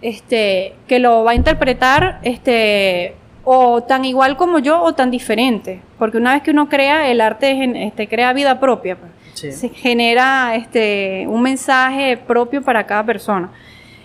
[0.00, 5.82] este, que lo va a interpretar, este, o tan igual como yo o tan diferente,
[5.98, 9.54] porque una vez que uno crea, el arte este, crea vida propia, pues.
[9.54, 13.50] se genera este, un mensaje propio para cada persona.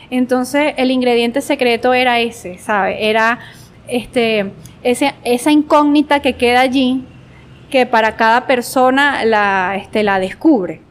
[0.10, 3.10] Entonces el ingrediente secreto era ese, ¿sabe?
[3.10, 3.39] Era
[3.88, 4.51] este,
[4.84, 7.03] esa incógnita que queda allí,
[7.70, 10.82] que para cada persona la, este, la descubre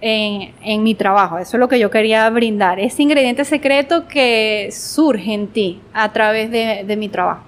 [0.00, 1.38] en, mi trabajo.
[1.38, 2.78] Eso es lo que yo quería brindar.
[2.78, 7.42] Ese ingrediente secreto que surge en ti a través de, mi trabajo.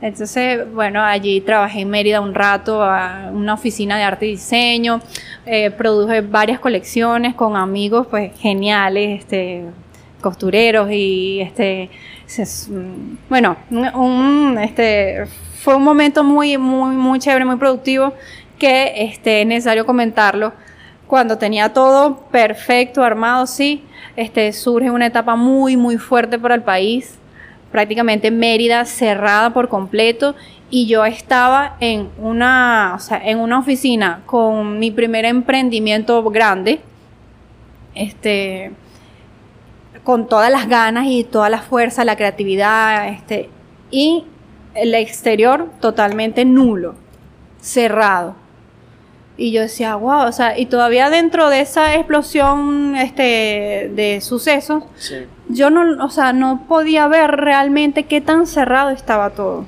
[0.00, 5.02] Entonces, bueno, allí trabajé en Mérida un rato, en una oficina de arte y diseño,
[5.44, 9.64] eh, produje varias colecciones con amigos, pues geniales, este,
[10.20, 11.90] costureros y este
[13.28, 15.24] bueno un, este
[15.62, 18.14] fue un momento muy muy muy chévere muy productivo
[18.58, 20.52] que este es necesario comentarlo.
[21.06, 23.82] Cuando tenía todo perfecto armado sí
[24.16, 27.18] este surge una etapa muy muy fuerte para el país
[27.70, 30.34] prácticamente Mérida cerrada por completo
[30.70, 36.80] y yo estaba en una, o sea, en una oficina con mi primer emprendimiento grande,
[37.94, 38.72] este,
[40.04, 43.50] con todas las ganas y toda la fuerza, la creatividad, este,
[43.90, 44.24] y
[44.74, 46.94] el exterior totalmente nulo,
[47.60, 48.36] cerrado.
[49.36, 54.84] Y yo decía, wow, o sea, y todavía dentro de esa explosión este, de sucesos,
[55.48, 59.64] yo no, o sea, no podía ver realmente qué tan cerrado estaba todo.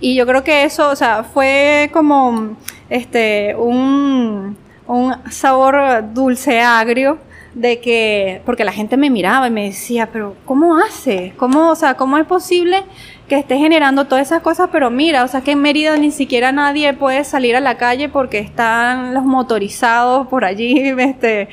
[0.00, 2.56] Y yo creo que eso, o sea, fue como
[2.90, 4.56] este un,
[4.86, 7.18] un sabor dulce agrio
[7.56, 11.32] de que, porque la gente me miraba y me decía, pero ¿cómo hace?
[11.38, 12.84] ¿Cómo, o sea, cómo es posible
[13.30, 14.68] que esté generando todas esas cosas?
[14.70, 18.10] Pero mira, o sea, que en Mérida ni siquiera nadie puede salir a la calle
[18.10, 21.48] porque están los motorizados por allí, este,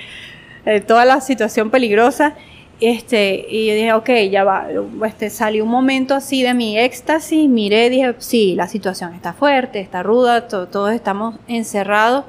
[0.65, 2.35] eh, toda la situación peligrosa.
[2.81, 4.67] Este, y yo dije, ok, ya va,
[5.05, 9.79] este, salió un momento así de mi éxtasis, miré, dije, sí, la situación está fuerte,
[9.79, 12.25] está ruda, todos estamos encerrados,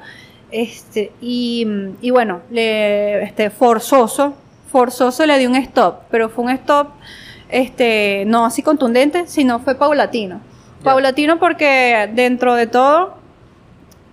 [0.51, 1.67] este, y,
[2.01, 4.35] y bueno, le, este, forzoso,
[4.71, 6.89] forzoso le di un stop, pero fue un stop,
[7.49, 10.41] este, no así contundente, sino fue paulatino.
[10.83, 13.15] Paulatino porque dentro de todo,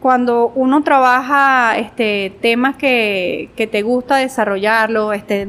[0.01, 5.47] cuando uno trabaja este, temas que, que te gusta desarrollarlo, este,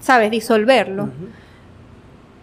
[0.00, 1.10] sabes, disolverlo,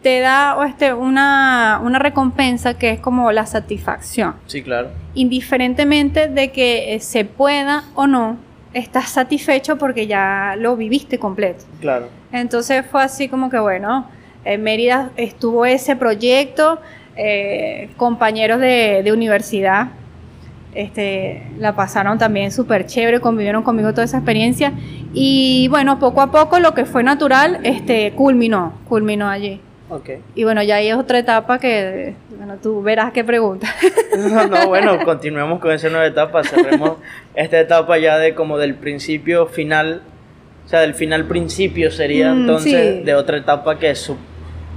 [0.01, 4.35] te da este, una, una, recompensa que es como la satisfacción.
[4.47, 4.89] Sí, claro.
[5.13, 8.37] Indiferentemente de que eh, se pueda o no,
[8.73, 11.65] estás satisfecho porque ya lo viviste completo.
[11.79, 12.07] Claro.
[12.31, 14.07] Entonces fue así como que, bueno,
[14.45, 16.79] en Mérida estuvo ese proyecto,
[17.15, 19.89] eh, compañeros de, de universidad
[20.73, 24.73] este, la pasaron también súper chévere, convivieron conmigo toda esa experiencia
[25.13, 29.59] y bueno, poco a poco lo que fue natural, este, culminó, culminó allí.
[29.91, 30.21] Okay.
[30.35, 33.67] Y bueno, ya ahí es otra etapa que, bueno, tú verás qué pregunta.
[34.17, 36.97] No, no, bueno, continuemos con esa nueva etapa, cerremos
[37.35, 40.01] esta etapa ya de como del principio final,
[40.65, 44.13] o sea, del final principio sería mm, entonces de otra etapa que su,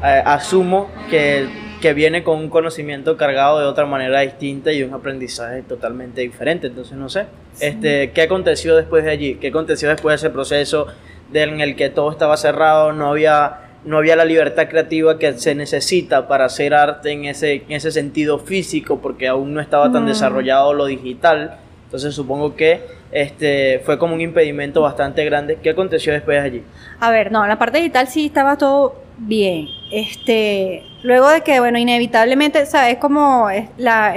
[0.02, 1.46] eh, asumo que
[1.84, 6.68] que viene con un conocimiento cargado de otra manera distinta y un aprendizaje totalmente diferente.
[6.68, 7.26] Entonces, no sé,
[7.60, 9.34] este, ¿qué aconteció después de allí?
[9.34, 10.86] ¿Qué aconteció después de ese proceso
[11.34, 15.54] en el que todo estaba cerrado, no había, no había la libertad creativa que se
[15.54, 20.04] necesita para hacer arte en ese, en ese sentido físico, porque aún no estaba tan
[20.04, 20.08] mm.
[20.08, 21.58] desarrollado lo digital?
[21.84, 22.80] Entonces, supongo que
[23.12, 25.58] este, fue como un impedimento bastante grande.
[25.62, 26.64] ¿Qué aconteció después de allí?
[26.98, 29.68] A ver, no, la parte digital sí estaba todo bien.
[29.92, 32.96] Este, luego de que, bueno, inevitablemente, ¿sabes?
[32.96, 34.14] Como la,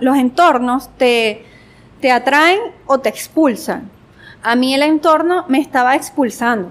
[0.00, 1.44] los, entornos te,
[2.00, 3.90] te atraen o te expulsan.
[4.42, 6.70] A mí el entorno me estaba expulsando.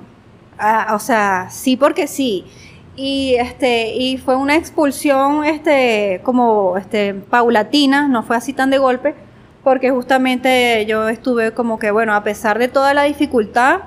[0.58, 2.46] Ah, o sea, sí porque sí.
[2.96, 8.78] Y este, y fue una expulsión este, como este, paulatina, no fue así tan de
[8.78, 9.16] golpe,
[9.64, 13.82] porque justamente yo estuve como que, bueno, a pesar de toda la dificultad,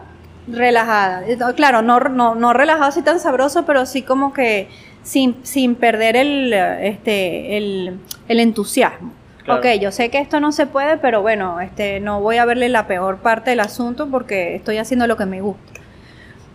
[0.50, 1.22] relajada.
[1.54, 4.68] Claro, no, no, no relajado así tan sabroso, pero sí como que
[5.02, 9.12] sin, sin perder el, este, el, entusiasmo.
[9.48, 12.68] Ok, yo sé que esto no se puede, pero bueno, este, no voy a verle
[12.68, 15.77] la peor parte del asunto porque estoy haciendo lo que me gusta.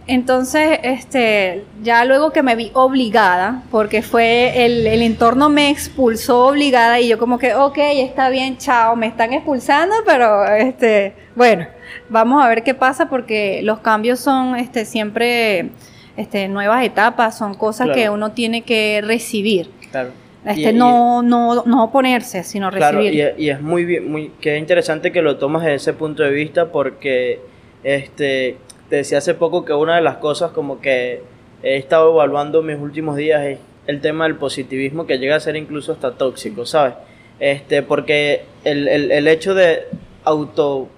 [0.06, 6.48] Entonces, este, ya luego que me vi obligada, porque fue el, el, entorno me expulsó
[6.48, 11.68] obligada y yo como que, ok, está bien, chao, me están expulsando, pero este, bueno,
[12.10, 15.70] vamos a ver qué pasa porque los cambios son este, siempre
[16.18, 19.70] este, nuevas etapas, son cosas que uno tiene que recibir.
[19.90, 20.10] Claro.
[20.46, 23.14] Este, no, no, no oponerse, sino recibir.
[23.14, 26.32] Claro, y, es muy bien, muy, que interesante que lo tomas desde ese punto de
[26.32, 27.40] vista porque
[27.84, 28.58] este,
[28.94, 31.24] te decía hace poco que una de las cosas como que
[31.64, 35.40] he estado evaluando en mis últimos días es el tema del positivismo que llega a
[35.40, 36.94] ser incluso hasta tóxico, ¿sabes?
[37.40, 39.88] Este, porque el, el, el hecho de
[40.24, 40.90] auto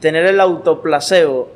[0.00, 1.48] tener el autoplaseo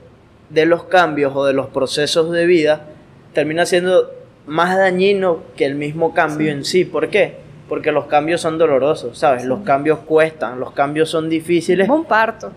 [0.49, 2.87] de los cambios o de los procesos de vida
[3.35, 4.11] termina siendo
[4.47, 6.87] más dañino que el mismo cambio en sí.
[6.87, 7.37] ¿Por qué?
[7.69, 9.45] Porque los cambios son dolorosos, ¿sabes?
[9.45, 11.91] Los cambios cuestan, los cambios son difíciles.
[11.91, 12.53] Un parto.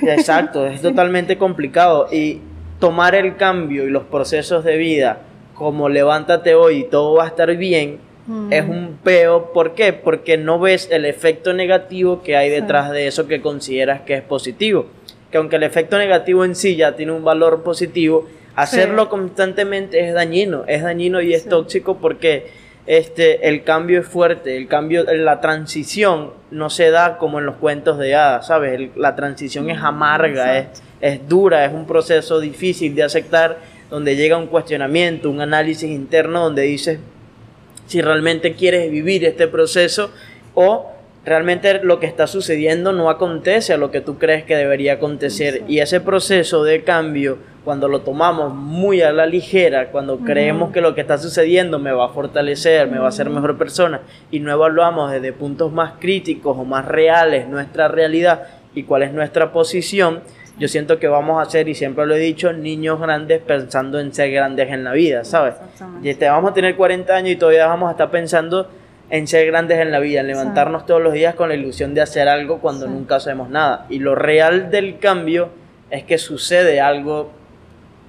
[0.00, 2.08] Exacto, es totalmente complicado.
[2.10, 2.40] Y
[2.78, 5.22] tomar el cambio y los procesos de vida
[5.54, 8.52] como levántate hoy y todo va a estar bien, mm.
[8.52, 9.52] es un peo.
[9.52, 9.92] ¿Por qué?
[9.92, 14.22] Porque no ves el efecto negativo que hay detrás de eso que consideras que es
[14.22, 14.86] positivo
[15.34, 20.14] que aunque el efecto negativo en sí ya tiene un valor positivo, hacerlo constantemente es
[20.14, 22.52] dañino, es dañino y es tóxico porque
[22.86, 27.56] este, el cambio es fuerte, el cambio, la transición no se da como en los
[27.56, 28.90] cuentos de hadas, ¿sabes?
[28.96, 33.58] la transición es amarga, es, es dura, es un proceso difícil de aceptar,
[33.90, 36.98] donde llega un cuestionamiento, un análisis interno, donde dices
[37.86, 40.10] si realmente quieres vivir este proceso
[40.54, 40.90] o
[41.24, 45.62] realmente lo que está sucediendo no acontece a lo que tú crees que debería acontecer.
[45.68, 50.80] Y ese proceso de cambio, cuando lo tomamos muy a la ligera, cuando creemos que
[50.80, 54.40] lo que está sucediendo me va a fortalecer, me va a hacer mejor persona, y
[54.40, 58.42] no evaluamos desde puntos más críticos o más reales nuestra realidad
[58.74, 60.20] y cuál es nuestra posición,
[60.56, 64.14] Yo siento que vamos a ser, y siempre lo he dicho, niños grandes pensando en
[64.14, 65.56] ser grandes en la vida, ¿sabes?
[66.00, 68.68] Y este, vamos a tener 40 años y todavía vamos a estar pensando
[69.10, 72.02] en ser grandes en la vida, en levantarnos todos los días con la ilusión de
[72.02, 73.86] hacer algo cuando nunca hacemos nada.
[73.90, 75.48] Y lo real del cambio
[75.90, 77.32] es que sucede algo,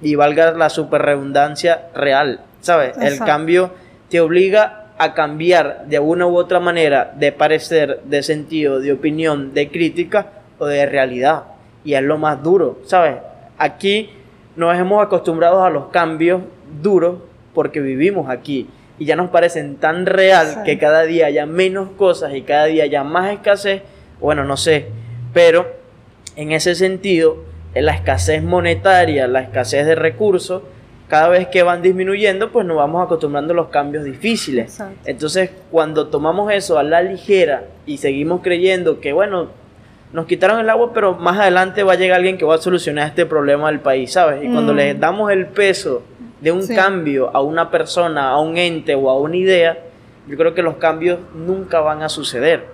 [0.02, 2.96] y valga la super redundancia, real, ¿sabes?
[2.98, 3.70] El cambio
[4.08, 9.52] te obliga a cambiar de una u otra manera de parecer, de sentido, de opinión,
[9.52, 11.44] de crítica o de realidad.
[11.84, 13.16] Y es lo más duro, ¿sabes?
[13.58, 14.10] Aquí
[14.56, 16.42] nos hemos acostumbrado a los cambios
[16.82, 17.18] duros
[17.54, 18.68] porque vivimos aquí
[18.98, 22.84] y ya nos parecen tan real que cada día haya menos cosas y cada día
[22.84, 23.82] haya más escasez,
[24.20, 24.86] bueno, no sé,
[25.34, 25.66] pero
[26.36, 27.36] en ese sentido,
[27.82, 30.62] la escasez monetaria, la escasez de recursos,
[31.08, 34.82] cada vez que van disminuyendo, pues nos vamos acostumbrando a los cambios difíciles.
[35.04, 39.48] Entonces, cuando tomamos eso a la ligera y seguimos creyendo que, bueno,
[40.12, 43.08] nos quitaron el agua, pero más adelante va a llegar alguien que va a solucionar
[43.08, 44.42] este problema del país, ¿sabes?
[44.42, 44.76] Y cuando mm.
[44.76, 46.02] le damos el peso
[46.40, 49.78] de un cambio a una persona, a un ente o a una idea,
[50.26, 52.64] yo creo que los cambios nunca van a suceder.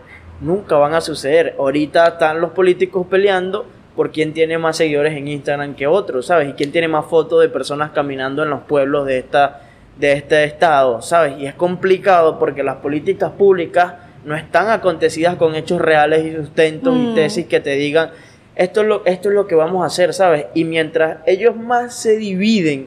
[0.40, 1.54] Nunca van a suceder.
[1.58, 3.66] Ahorita están los políticos peleando
[3.96, 6.50] por quién tiene más seguidores en Instagram que otros, ¿sabes?
[6.50, 9.60] Y quién tiene más fotos de personas caminando en los pueblos de, esta,
[9.98, 11.34] de este estado, ¿sabes?
[11.38, 16.96] Y es complicado porque las políticas públicas no están acontecidas con hechos reales y sustentos
[16.96, 17.14] y mm.
[17.14, 18.10] tesis que te digan,
[18.54, 20.46] esto es, lo, esto es lo que vamos a hacer, ¿sabes?
[20.54, 22.86] Y mientras ellos más se dividen,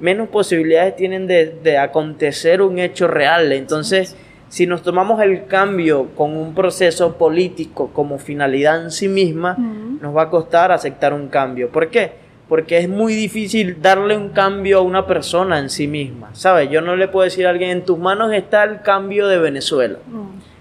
[0.00, 3.52] menos posibilidades tienen de, de acontecer un hecho real.
[3.52, 4.16] Entonces,
[4.52, 9.56] si nos tomamos el cambio con un proceso político como finalidad en sí misma,
[9.98, 11.70] nos va a costar aceptar un cambio.
[11.70, 12.12] ¿Por qué?
[12.50, 16.34] Porque es muy difícil darle un cambio a una persona en sí misma.
[16.34, 16.68] ¿Sabes?
[16.68, 19.96] Yo no le puedo decir a alguien, en tus manos está el cambio de Venezuela.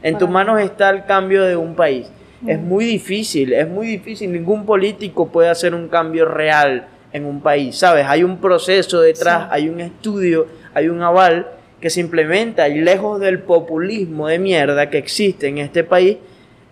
[0.02, 2.10] en tus manos está el cambio de un país.
[2.48, 4.32] Es muy difícil, es muy difícil.
[4.32, 7.76] Ningún político puede hacer un cambio real en un país.
[7.80, 8.06] ¿Sabes?
[8.08, 11.46] Hay un proceso detrás, hay un estudio, hay un aval
[11.82, 16.18] que se implementa y lejos del populismo de mierda que existe en este país,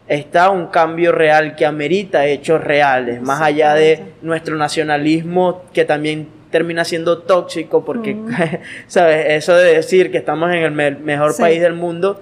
[0.07, 6.28] está un cambio real que amerita hechos reales, más allá de nuestro nacionalismo que también
[6.51, 8.18] termina siendo tóxico porque,
[8.88, 9.26] ¿sabes?
[9.30, 12.22] Eso de decir que estamos en el mejor país del mundo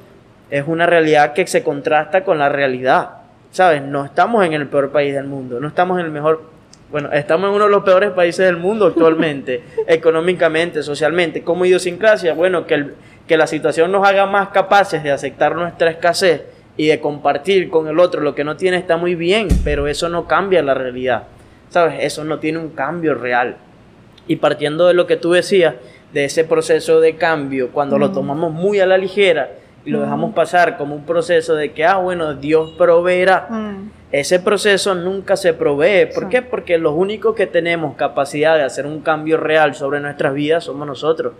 [0.49, 3.09] es una realidad que se contrasta con la realidad,
[3.51, 3.81] ¿sabes?
[3.81, 6.56] No estamos en el peor país del mundo, no estamos en el mejor
[6.91, 11.43] bueno, estamos en uno de los peores países del mundo actualmente, económicamente, socialmente.
[11.43, 12.93] Como idiosincrasia, bueno, que, el,
[13.27, 16.43] que la situación nos haga más capaces de aceptar nuestra escasez
[16.77, 20.07] y de compartir con el otro lo que no tiene está muy bien, pero eso
[20.09, 21.23] no cambia la realidad.
[21.69, 21.95] ¿Sabes?
[21.99, 23.57] Eso no tiene un cambio real.
[24.27, 25.75] Y partiendo de lo que tú decías,
[26.13, 29.51] de ese proceso de cambio, cuando lo tomamos muy a la ligera
[29.83, 33.49] y lo dejamos pasar como un proceso de que, ah, bueno, Dios proveerá
[34.11, 36.07] ese proceso nunca se provee.
[36.13, 36.41] ¿Por qué?
[36.41, 40.87] Porque los únicos que tenemos capacidad de hacer un cambio real sobre nuestras vidas somos
[40.87, 41.33] nosotros.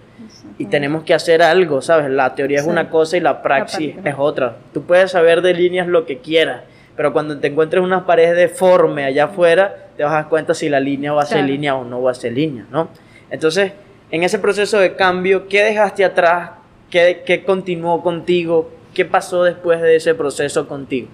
[0.58, 2.10] Y tenemos que hacer algo, ¿sabes?
[2.10, 4.58] La teoría es una cosa y la praxis es otra.
[4.74, 6.64] Tú puedes saber de líneas lo que quieras,
[6.98, 10.68] pero cuando te encuentres una pared deforme allá afuera, te vas a dar cuenta si
[10.68, 12.90] la línea va a ser línea o no va a ser línea, ¿no?
[13.30, 13.72] Entonces,
[14.12, 16.52] en ese proceso de cambio, ¿qué dejaste atrás?
[16.90, 18.72] ¿Qué, qué continuó contigo?
[18.94, 21.08] ¿Qué pasó después de ese proceso contigo?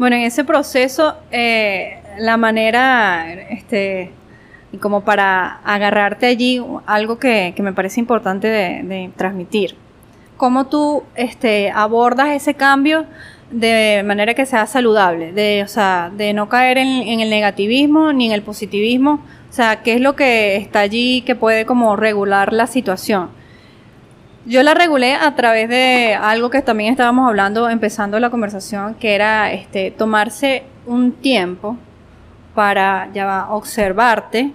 [0.00, 4.10] Bueno, en ese proceso, eh, la manera, este,
[4.80, 9.74] como para agarrarte allí, algo que, me parece importante de, transmitir.
[10.38, 13.04] Cómo tú este, abordas ese cambio
[13.50, 18.14] de manera que sea saludable, de, o sea, de no caer en, en, el negativismo
[18.14, 19.20] ni en el positivismo,
[19.50, 23.28] o sea, qué es lo que está allí que puede como regular la situación.
[24.46, 29.14] Yo la regulé a través de algo que también estábamos hablando empezando la conversación, que
[29.14, 31.76] era este tomarse un tiempo
[32.54, 34.52] para ya observarte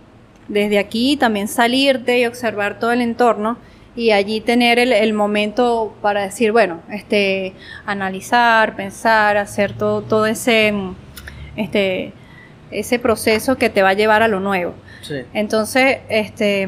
[0.47, 3.57] desde aquí, también salirte y observar todo el entorno
[3.95, 7.53] y allí tener el, momento para decir, bueno, este,
[7.85, 10.73] analizar, pensar, hacer todo, todo ese,
[11.55, 12.11] este,
[12.71, 14.73] ese proceso que te va a llevar a lo nuevo.
[15.33, 16.67] Entonces, este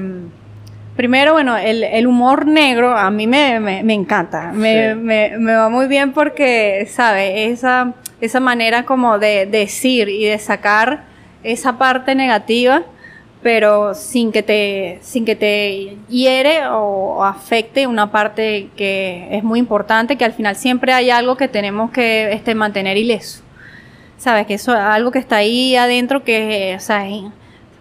[0.98, 4.52] Primero, bueno, el, humor negro a mí me, encanta.
[4.52, 7.52] Me, va muy bien porque, ¿sabe?
[7.52, 11.04] Esa, esa manera como de, decir y de sacar
[11.43, 12.82] esa parte negativa,
[13.43, 19.60] pero sin que te, sin que te hiere o, afecte una parte que es muy
[19.60, 23.43] importante, que al final siempre hay algo que tenemos que este, mantener ileso.
[24.18, 24.48] ¿Sabes?
[24.48, 27.06] Que eso es algo que está ahí adentro que, o sea,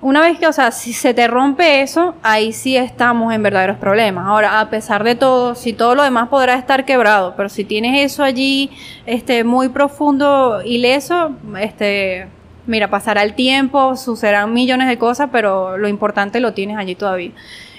[0.03, 3.79] una vez que, o sea, si se te rompe eso, ahí sí estamos en verdaderos
[3.79, 4.27] problemas.
[4.27, 8.13] Ahora, a pesar de todo, si todo lo demás podrá estar quebrado, pero si tienes
[8.13, 8.71] eso allí,
[9.07, 12.29] este, muy profundo, ileso, este,
[12.67, 17.33] mira, pasará el tiempo, sucederán millones de cosas, pero lo importante lo tienes allí todavía.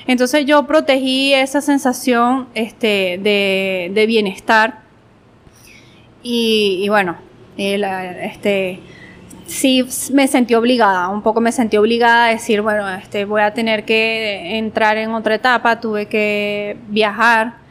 [0.08, 4.80] Entonces yo protegí esa sensación este, de, bienestar
[6.24, 7.18] y, bueno,
[7.58, 8.80] este,
[9.48, 13.54] sí me sentí obligada, un poco me sentí obligada a decir, bueno, este, voy a
[13.54, 17.68] tener que entrar en otra etapa, tuve que viajar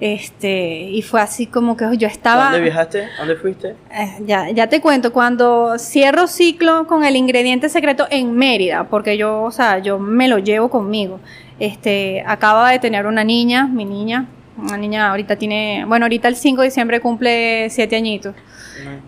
[0.00, 2.44] este, y fue así como que yo estaba...
[2.44, 3.08] ¿Dónde viajaste?
[3.18, 3.76] ¿Dónde fuiste?
[3.92, 9.18] Eh, ya, ya te cuento, cuando cierro ciclo con el ingrediente secreto en Mérida, porque
[9.18, 11.20] yo, o sea, yo me lo llevo conmigo.
[11.58, 14.26] Este, acaba de tener una niña, mi niña,
[14.56, 18.34] una niña ahorita tiene, bueno, ahorita el 5 de diciembre cumple 7 añitos.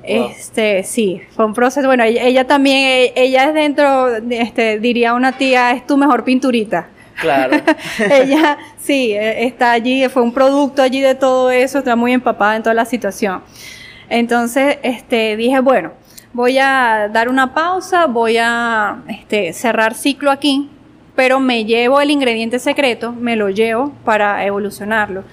[0.02, 5.72] Este, sí, fue un proceso, bueno, ella, también, ella es dentro, este, diría una tía,
[5.72, 6.88] es tu mejor pinturita.
[7.20, 7.56] Claro.
[8.10, 12.56] ella, sí, e, está allí, fue un producto allí de todo eso, está muy empapada
[12.56, 13.42] en toda la situación.
[14.08, 15.92] Entonces, este, dije, bueno,
[16.32, 20.70] voy a dar una pausa, voy a este, cerrar ciclo aquí,
[21.14, 25.24] pero me llevo el ingrediente secreto, me lo llevo para evolucionarlo.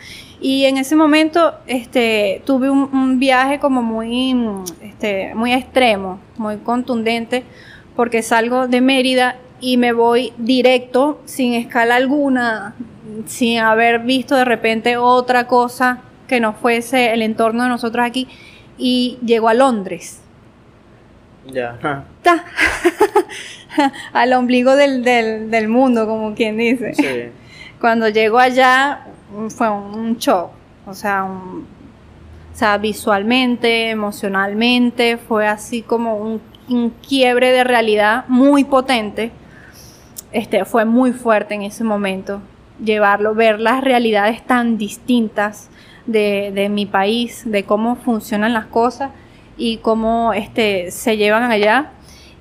[0.41, 4.35] Y en ese momento este, tuve un, viaje como muy,
[4.81, 7.43] este, muy extremo, muy contundente,
[7.95, 12.75] porque salgo de Mérida y me voy directo, sin escala alguna,
[13.25, 18.27] sin haber visto de repente otra cosa que no fuese el entorno de nosotros aquí,
[18.77, 20.21] y llego a Londres.
[21.51, 22.05] Ya.
[24.13, 26.93] Al ombligo del, del, del, mundo, como quien dice.
[26.93, 27.31] Sí.
[27.79, 29.05] Cuando llego allá
[29.49, 30.51] fue un shock,
[30.85, 31.65] o sea, un,
[32.53, 39.31] o sea, visualmente, emocionalmente, fue así como un, un quiebre de realidad muy potente.
[40.31, 42.41] Este, fue muy fuerte en ese momento
[42.83, 45.69] llevarlo, ver las realidades tan distintas
[46.05, 49.11] de, mi país, de cómo funcionan las cosas
[49.57, 51.91] y cómo este, se llevan allá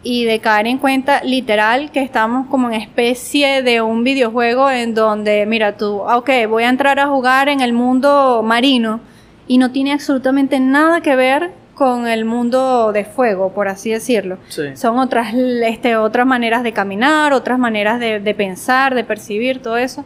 [0.03, 4.95] y de caer en cuenta literal que estamos como en especie de un videojuego en
[4.95, 9.01] donde, mira tú, ok, voy a entrar a jugar en el mundo marino
[9.47, 14.39] y no tiene absolutamente nada que ver con el mundo de fuego, por así decirlo.
[14.75, 20.05] Son otras, este, otras maneras de caminar, otras maneras de, pensar, de percibir, todo eso.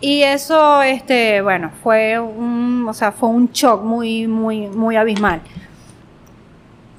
[0.00, 5.40] Y eso, este, bueno, fue un, o sea, fue un shock muy, muy, muy abismal.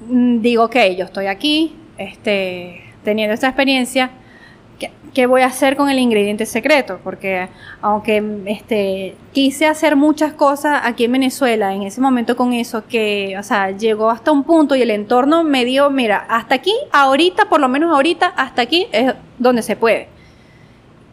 [0.08, 4.10] Mm, digo que yo estoy aquí, este, teniendo esta experiencia,
[5.12, 6.98] ¿qué voy a hacer con el ingrediente secreto?
[7.04, 7.48] Porque
[7.82, 13.36] aunque este, quise hacer muchas cosas aquí en Venezuela, en ese momento con eso, que,
[13.38, 17.50] o sea, llegó hasta un punto y el entorno me dio, mira, hasta aquí, ahorita,
[17.50, 20.08] por lo menos ahorita, hasta aquí es donde se puede.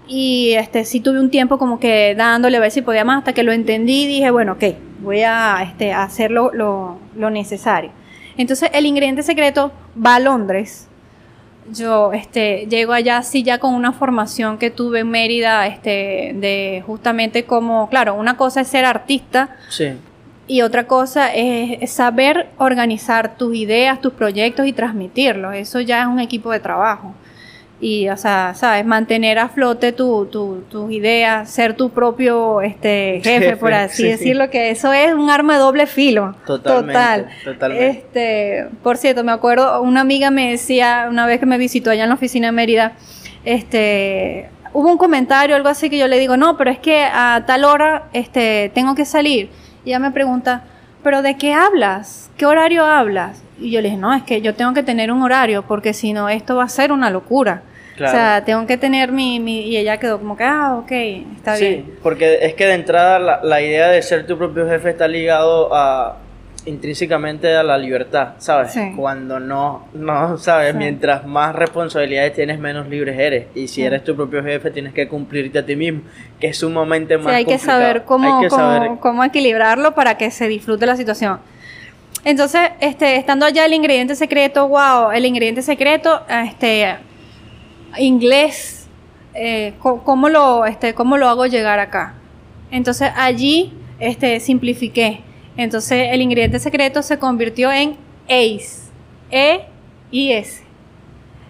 [0.08, 3.34] Y este, sí tuve un tiempo como que dándole a ver si podía más, hasta
[3.34, 4.64] que lo entendí y dije, bueno, ok,
[5.02, 7.92] voy a este, hacer lo, lo necesario.
[8.38, 9.72] Entonces el ingrediente secreto
[10.04, 10.88] va a Londres.
[11.74, 16.84] Yo este, llego allá sí ya con una formación que tuve en Mérida, este, de
[16.86, 19.50] justamente como, claro, una cosa es ser artista
[20.48, 25.56] y otra cosa es, saber organizar tus ideas, tus proyectos y transmitirlos.
[25.56, 27.14] Eso ya es un equipo de trabajo
[27.80, 33.56] y, o sea, sabes, mantener a flote tus tu, ideas, ser tu propio este, jefe,
[33.56, 36.36] por así decirlo, que eso es un arma de doble filo.
[36.46, 37.28] Totalmente, total.
[37.44, 37.88] Totalmente.
[37.88, 42.04] Este, por cierto, me acuerdo, una amiga me decía, una vez que me visitó allá
[42.04, 42.94] en la oficina de Mérida,
[43.46, 47.44] este, hubo un comentario, algo así, que yo le digo, no, pero es que a
[47.46, 49.50] tal hora este, tengo que salir.
[49.86, 50.64] Y ella me pregunta,
[51.04, 52.32] ¿pero de qué hablas?
[52.38, 53.44] ¿Qué horario hablas?
[53.60, 56.14] Y yo le dije, no, es que yo tengo que tener un horario, porque si
[56.14, 57.64] no, esto va a ser una locura.
[57.96, 60.92] O sea, tengo que tener mi, mi, Y ella quedó como que, ah, ok,
[61.36, 61.86] está bien.
[61.86, 65.08] Sí, porque es que de entrada la, la, idea de ser tu propio jefe está
[65.08, 66.18] ligado a
[66.68, 68.78] intrínsecamente a la libertad, ¿sabes?
[68.96, 70.76] Cuando no, no, ¿sabes?
[70.76, 73.48] Mientras más responsabilidades tienes, menos libres eres.
[73.56, 76.02] Y si eres tu propio jefe, tienes que cumplirte a ti mismo,
[76.40, 80.86] que es sumamente más hay Que saber cómo, cómo, cómo equilibrarlo para que se disfrute
[80.86, 81.40] la situación.
[82.24, 86.98] Entonces, este, estando allá el ingrediente secreto, wow, el ingrediente secreto, este,
[87.98, 88.88] inglés,
[89.34, 92.16] eh, ¿cómo, lo, este, ¿cómo lo hago llegar acá?
[92.72, 95.22] Entonces allí este, simplifiqué.
[95.56, 98.88] Entonces el ingrediente secreto se convirtió en ACE.
[99.30, 100.64] E-I-S.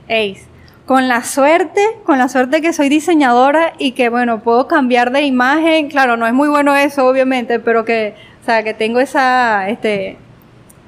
[0.05, 0.47] ACE.
[0.86, 5.24] Con la suerte, con la suerte que soy diseñadora y que bueno, puedo cambiar de
[5.24, 5.89] imagen.
[5.89, 10.18] Claro, no es muy bueno eso, obviamente, pero que, o sea, que tengo esa, este,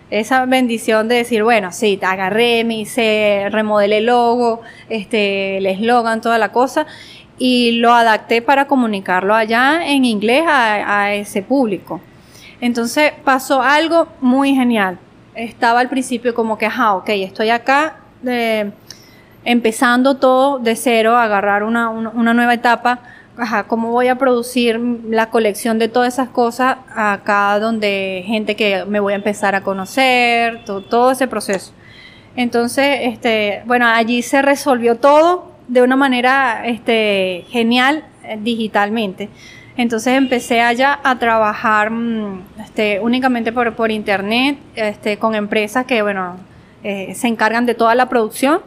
[0.09, 5.65] esa bendición de decir, bueno, sí, te agarré, me hice, remodelé el logo, este, el
[5.65, 6.87] eslogan, toda la cosa,
[7.37, 12.01] y lo adapté para comunicarlo allá en inglés a, ese público.
[12.59, 14.99] Entonces pasó algo muy genial.
[15.35, 17.97] Estaba al principio como que, ajá, ok, estoy acá,
[19.45, 22.99] empezando todo de cero, agarrar una, una, nueva etapa,
[23.39, 28.83] ajá, cómo voy a producir la colección de todas esas cosas acá donde gente que
[28.85, 31.73] me voy a empezar a conocer, todo, todo ese proceso.
[32.35, 39.29] Entonces, este, bueno, allí se resolvió todo de una manera este, genial eh, digitalmente.
[39.77, 46.01] Entonces empecé allá a trabajar mm, este, únicamente por, por internet, este, con empresas que,
[46.01, 46.37] bueno,
[46.83, 48.61] eh, se encargan de toda la producción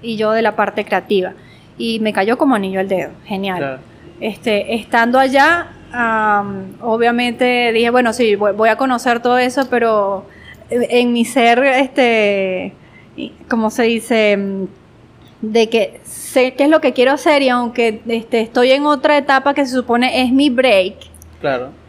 [0.00, 1.34] y yo de la parte creativa.
[1.76, 3.80] Y me cayó como anillo al dedo, genial.
[4.20, 5.68] Este, estando allá,
[6.80, 10.26] obviamente dije, bueno, sí, voy, a conocer todo eso, pero
[10.70, 12.72] en mi ser, este,
[13.48, 14.38] ¿cómo se dice?
[15.42, 19.18] De que sé qué es lo que quiero hacer y aunque este, estoy en otra
[19.18, 20.94] etapa que se supone es mi break.
[21.40, 21.85] Claro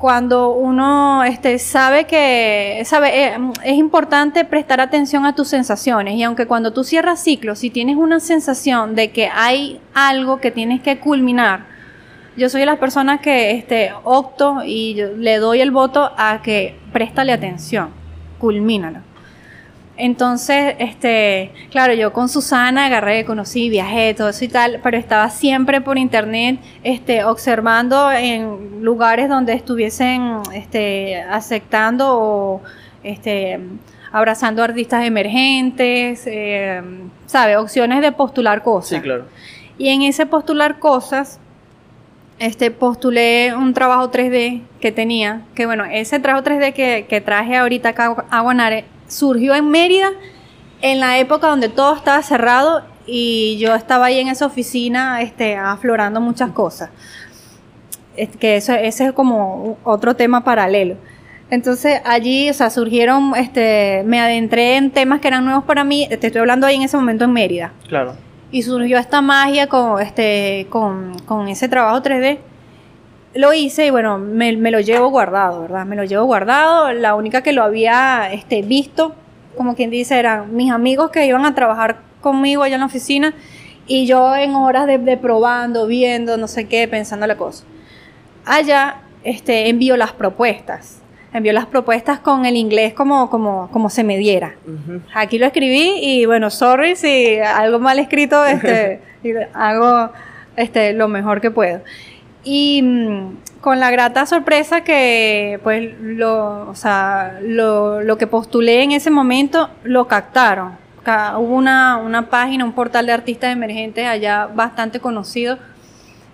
[0.00, 6.22] cuando uno este, sabe que sabe, eh, es importante prestar atención a tus sensaciones y
[6.22, 10.80] aunque cuando tú cierras ciclos, si tienes una sensación de que hay algo que tienes
[10.80, 11.66] que culminar,
[12.34, 16.78] yo soy de las personas que este, opto y le doy el voto a que
[16.94, 17.90] préstale atención,
[18.38, 19.09] culmínalo.
[20.00, 25.28] Entonces, este, claro, yo con Susana agarré, conocí, viajé, todo eso y tal, pero estaba
[25.28, 32.62] siempre por internet, este, observando en lugares donde estuviesen, este, aceptando o,
[33.02, 33.60] este,
[34.10, 36.80] abrazando artistas emergentes, eh,
[37.26, 37.58] ¿sabe?
[37.58, 38.88] Opciones de postular cosas.
[38.88, 39.26] Sí, claro.
[39.76, 41.38] Y en ese postular cosas,
[42.38, 47.58] este, postulé un trabajo 3D que tenía, que bueno, ese trabajo 3D que, que traje
[47.58, 50.12] ahorita acá a Guanare, surgió en Mérida
[50.80, 55.56] en la época donde todo estaba cerrado y yo estaba ahí en esa oficina este,
[55.56, 56.90] aflorando muchas cosas.
[58.38, 60.96] que eso, ese es como otro tema paralelo.
[61.50, 66.06] Entonces allí, o sea, surgieron, este, me adentré en temas que eran nuevos para mí,
[66.08, 67.72] te estoy hablando ahí en ese momento en Mérida.
[67.88, 68.14] Claro.
[68.52, 72.38] Y surgió esta magia con, este, con, con ese trabajo 3D
[73.34, 75.86] lo hice y bueno, me, lo llevo guardado, ¿verdad?
[75.86, 76.92] Me lo llevo guardado.
[76.92, 79.14] La única que lo había este, visto,
[79.56, 83.34] como quien dice, eran mis amigos que iban a trabajar conmigo allá en la oficina
[83.86, 87.64] y yo en horas de, probando, viendo, no sé qué, pensando la cosa.
[88.44, 91.00] Allá este, envío las propuestas.
[91.32, 94.56] Envío las propuestas con el inglés como, como, como se me diera.
[95.14, 99.00] Aquí lo escribí y bueno, sorry si algo mal escrito, este,
[99.54, 100.10] hago
[100.56, 101.80] este, lo mejor que puedo.
[102.42, 108.82] Y mm, con la grata sorpresa que, pues, lo, o sea, lo, lo que postulé
[108.82, 110.78] en ese momento lo captaron.
[111.38, 115.58] Hubo una, una página, un portal de artistas emergentes allá bastante conocido,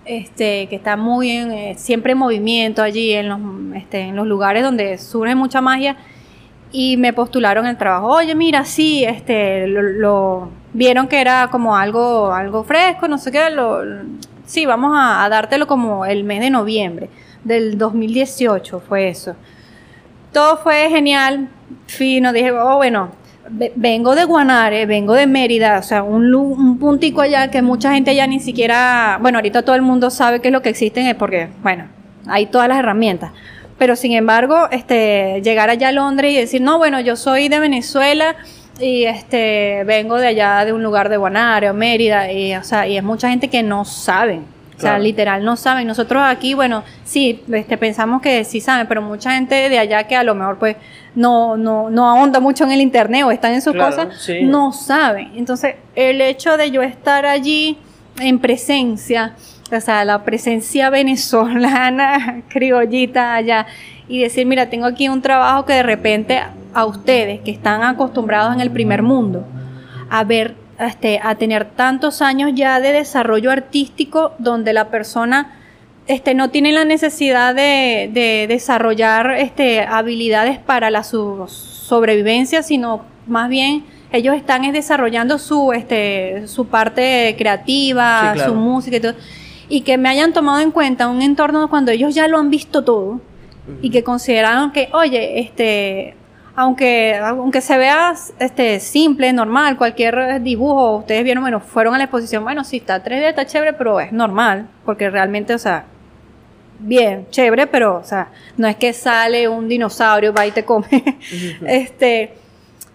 [0.04, 3.40] este, que está muy en, eh, siempre en movimiento allí, en los,
[3.74, 5.96] este, en los lugares donde surge mucha magia,
[6.72, 8.08] y me postularon el trabajo.
[8.08, 13.32] Oye, mira, sí, este, lo, lo vieron que era como algo, algo fresco, no sé
[13.32, 13.82] qué, lo,
[14.46, 17.10] sí, vamos a, dártelo como el mes de noviembre
[17.44, 19.36] del 2018, fue eso.
[20.32, 21.48] Todo fue genial,
[21.86, 23.10] fino, dije, oh, bueno,
[23.76, 28.14] vengo de Guanare, vengo de Mérida, o sea, un, un puntico allá que mucha gente
[28.14, 31.48] ya ni siquiera, bueno, ahorita todo el mundo sabe qué es lo que existen, porque,
[31.62, 31.84] bueno,
[32.26, 33.32] hay todas las herramientas.
[33.78, 37.60] Pero sin embargo, este, llegar allá a Londres y decir, no, bueno, yo soy de
[37.60, 38.36] Venezuela,
[38.78, 42.86] y este vengo de allá de un lugar de Guanare o Mérida y o sea
[42.86, 44.40] y es mucha gente que no sabe
[44.76, 45.86] o sea literal no saben.
[45.86, 50.16] Nosotros aquí bueno sí este pensamos que sí saben pero mucha gente de allá que
[50.16, 50.76] a lo mejor pues
[51.14, 54.08] no no no ahonda mucho en el internet o están en sus cosas
[54.42, 55.32] no saben.
[55.36, 57.78] Entonces el hecho de yo estar allí
[58.20, 59.34] en presencia
[59.72, 63.66] o sea la presencia venezolana criollita allá
[64.08, 66.42] y decir, mira, tengo aquí un trabajo que de repente
[66.76, 69.46] a ustedes que están acostumbrados en el primer mundo
[70.10, 75.58] a ver, este, a tener tantos años ya de desarrollo artístico donde la persona
[76.06, 83.48] este, no tiene la necesidad de, desarrollar este, habilidades para la su sobrevivencia, sino más
[83.48, 89.14] bien ellos están desarrollando su, este, su parte creativa, su música y todo.
[89.68, 92.84] Y que me hayan tomado en cuenta un entorno cuando ellos ya lo han visto
[92.84, 93.20] todo
[93.82, 96.14] y que consideraron que, oye, este,
[96.56, 102.04] aunque, aunque se vea este, simple, normal, cualquier dibujo, ustedes vieron, bueno, fueron a la
[102.04, 105.84] exposición, bueno, sí, está 3D, está chévere, pero es normal, porque realmente, o sea,
[106.78, 110.88] bien, chévere, pero, o sea, no es que sale un dinosaurio, va y te come.
[111.66, 112.32] este,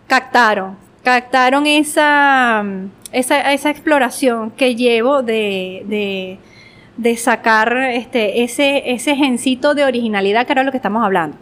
[0.07, 2.65] captaron, captaron esa,
[3.11, 6.39] esa, esa exploración que llevo de
[7.01, 11.35] de sacar este, ese, ese gencito de originalidad que era lo que estamos hablando.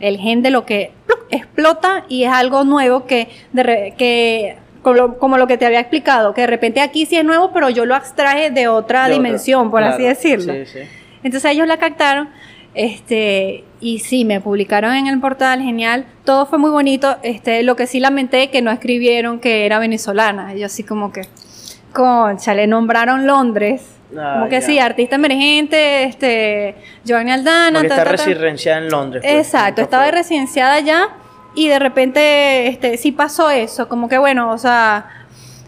[0.00, 0.90] El gen de lo que
[1.36, 6.42] explota y es algo nuevo que, de, que como lo, que te había explicado, que
[6.42, 10.02] de repente aquí sí es nuevo, pero yo lo abstraje de otra dimensión, por así
[10.02, 10.52] decirlo.
[11.22, 12.28] Entonces ellos la captaron,
[12.74, 17.76] este, y sí, me publicaron en el portal, genial, todo fue muy bonito, este, lo
[17.76, 21.22] que sí lamenté que no escribieron que era venezolana, yo así como que,
[21.92, 26.76] concha, le nombraron Londres, Ah, como que sí, artista emergente, este,
[27.06, 27.80] Joanny Aldana.
[27.80, 29.22] Porque está residenciada en Londres.
[29.24, 31.08] Pues, Exacto, estaba residenciada allá
[31.54, 35.06] y de repente este, sí pasó eso, como que bueno, o sea,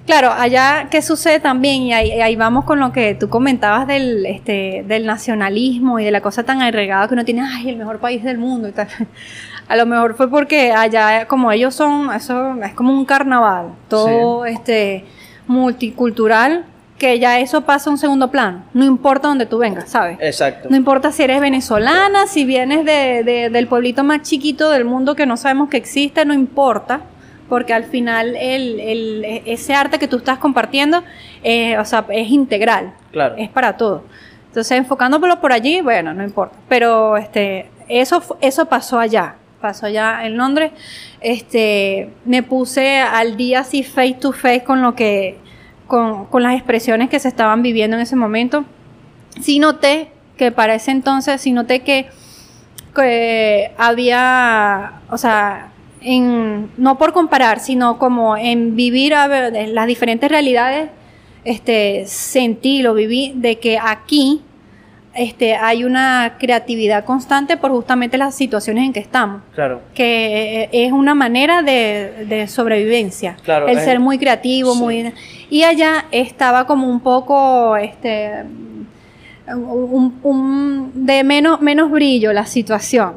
[0.06, 4.84] claro, allá qué sucede también, y ahí, vamos con lo que tú comentabas del, este,
[4.86, 8.22] del nacionalismo y de la cosa tan agregada que uno tiene, ay, el mejor país
[8.22, 8.88] del mundo y tal.
[9.68, 14.46] A lo mejor fue porque allá, como ellos son, eso es como un carnaval, todo
[14.46, 15.04] este
[15.48, 16.64] multicultural
[16.98, 18.64] que ya eso pasa a un segundo plano.
[18.72, 20.18] No importa dónde tú vengas, ¿sabes?
[20.20, 20.68] Exacto.
[20.70, 25.26] No importa si eres venezolana, si vienes de, del pueblito más chiquito del mundo que
[25.26, 27.00] no sabemos que existe, no importa.
[27.48, 31.04] Porque al final el, el, ese arte que tú estás compartiendo
[31.44, 32.92] eh, o sea, es integral.
[33.12, 33.36] Claro.
[33.38, 34.02] Es para todo.
[34.48, 36.56] Entonces, enfocándolo por allí, bueno, no importa.
[36.68, 39.36] Pero este, eso, eso pasó allá.
[39.60, 40.72] Pasó allá en Londres.
[41.20, 45.38] Este, me puse al día así face to face con lo que
[45.86, 48.64] con, las expresiones que se estaban viviendo en ese momento.
[49.40, 52.08] Sí noté que para ese entonces, sí noté que,
[53.76, 60.30] había, o sea, en, no por comparar, sino como en vivir a ver, las diferentes
[60.30, 60.90] realidades,
[61.44, 64.42] este, sentí, lo viví, de que aquí
[65.16, 69.42] este, hay una creatividad constante por justamente las situaciones en que estamos.
[69.54, 69.80] Claro.
[69.94, 73.36] Que es una manera de, sobrevivencia.
[73.42, 73.68] Claro.
[73.68, 75.12] El ser muy creativo, muy...
[75.48, 78.44] Y allá estaba como un poco, este,
[79.54, 83.14] un, de menos, menos brillo la situación.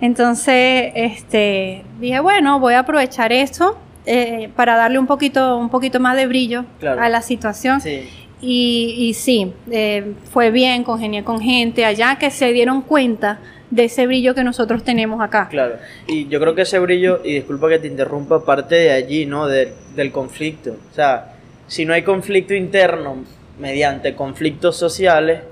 [0.00, 3.76] Entonces, este, dije, bueno, voy a aprovechar esto
[4.06, 7.80] eh, para darle un poquito, un poquito más de brillo a la situación.
[7.80, 8.08] Sí.
[8.40, 13.84] Y, y sí, eh, fue bien, congenié con gente allá que se dieron cuenta de
[13.84, 15.48] ese brillo que nosotros tenemos acá.
[15.48, 15.76] Claro,
[16.06, 19.46] y yo creo que ese brillo, y disculpa que te interrumpa, parte de allí, ¿no?
[19.46, 20.76] del conflicto.
[20.90, 21.34] O sea,
[21.66, 23.24] si no hay conflicto interno
[23.58, 25.42] mediante conflictos sociales,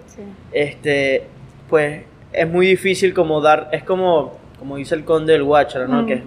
[0.53, 1.25] este,
[1.69, 6.07] pues es muy difícil como dar, es como, como dice el conde del Guachara, ¿no?
[6.07, 6.23] Que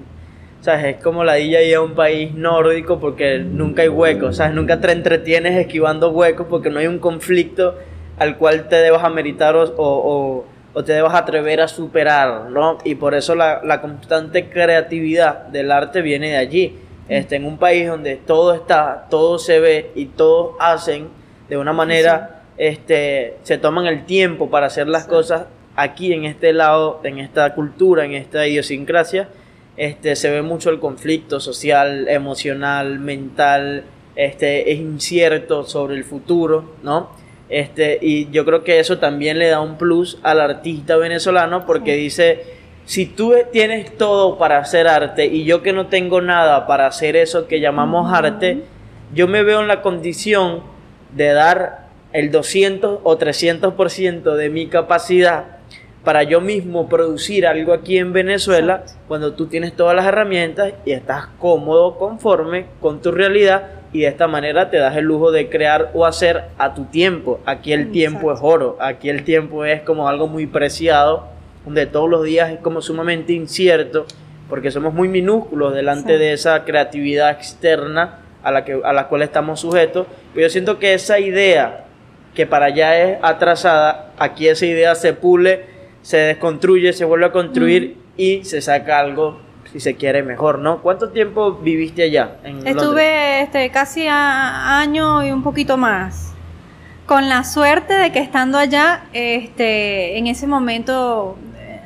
[0.61, 0.97] ¿sabes?
[0.97, 4.53] Es como la ir a un país nórdico porque nunca hay huecos, ¿sabes?
[4.53, 7.75] Nunca te entretienes esquivando huecos porque no hay un conflicto
[8.17, 12.77] al cual te debas ameritar o, o, o te debas atrever a superar, ¿no?
[12.83, 16.77] Y por eso la, la, constante creatividad del arte viene de allí.
[17.07, 21.07] Este, en un país donde todo está, todo se ve y todos hacen
[21.49, 25.45] de una manera, este, se toman el tiempo para hacer las cosas
[25.75, 29.29] aquí en este lado, en esta cultura, en esta idiosincrasia,
[29.79, 36.75] este, se ve mucho el conflicto social, emocional, mental, este, es incierto sobre el futuro,
[36.83, 37.11] ¿no?
[37.47, 41.95] Este, y yo creo que eso también le da un plus al artista venezolano porque
[41.95, 42.43] dice,
[42.83, 47.15] si tú tienes todo para hacer arte y yo que no tengo nada para hacer
[47.15, 48.63] eso que llamamos arte,
[49.13, 50.61] yo me veo en la condición
[51.15, 55.58] de dar el 200 o 300% de mi capacidad
[56.03, 60.91] para yo mismo producir algo aquí en Venezuela cuando tú tienes todas las herramientas y
[60.91, 65.49] estás cómodo, conforme con tu realidad y de esta manera te das el lujo de
[65.49, 67.39] crear o hacer a tu tiempo.
[67.45, 71.27] Aquí el tiempo es oro, aquí el tiempo es como algo muy preciado,
[71.65, 74.05] donde todos los días es como sumamente incierto
[74.49, 79.21] porque somos muy minúsculos delante de esa creatividad externa a la, que, a la cual
[79.21, 80.07] estamos sujetos.
[80.33, 81.85] Pero yo siento que esa idea
[82.33, 85.78] que para allá es atrasada, aquí esa idea se pule
[86.09, 89.39] se desconstruye, se vuelve a construir y se saca algo,
[89.71, 90.81] si se quiere, mejor, ¿no?
[90.81, 92.37] ¿Cuánto tiempo viviste allá?
[92.65, 96.33] Estuve este, casi a año y un poquito más.
[97.05, 101.79] Con la suerte de que estando allá, este, en ese momento, eh,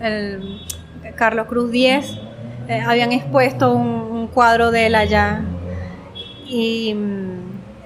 [0.00, 2.18] el Carlos Cruz 10
[2.66, 5.42] eh, habían expuesto un, cuadro de él allá.
[6.48, 6.96] Y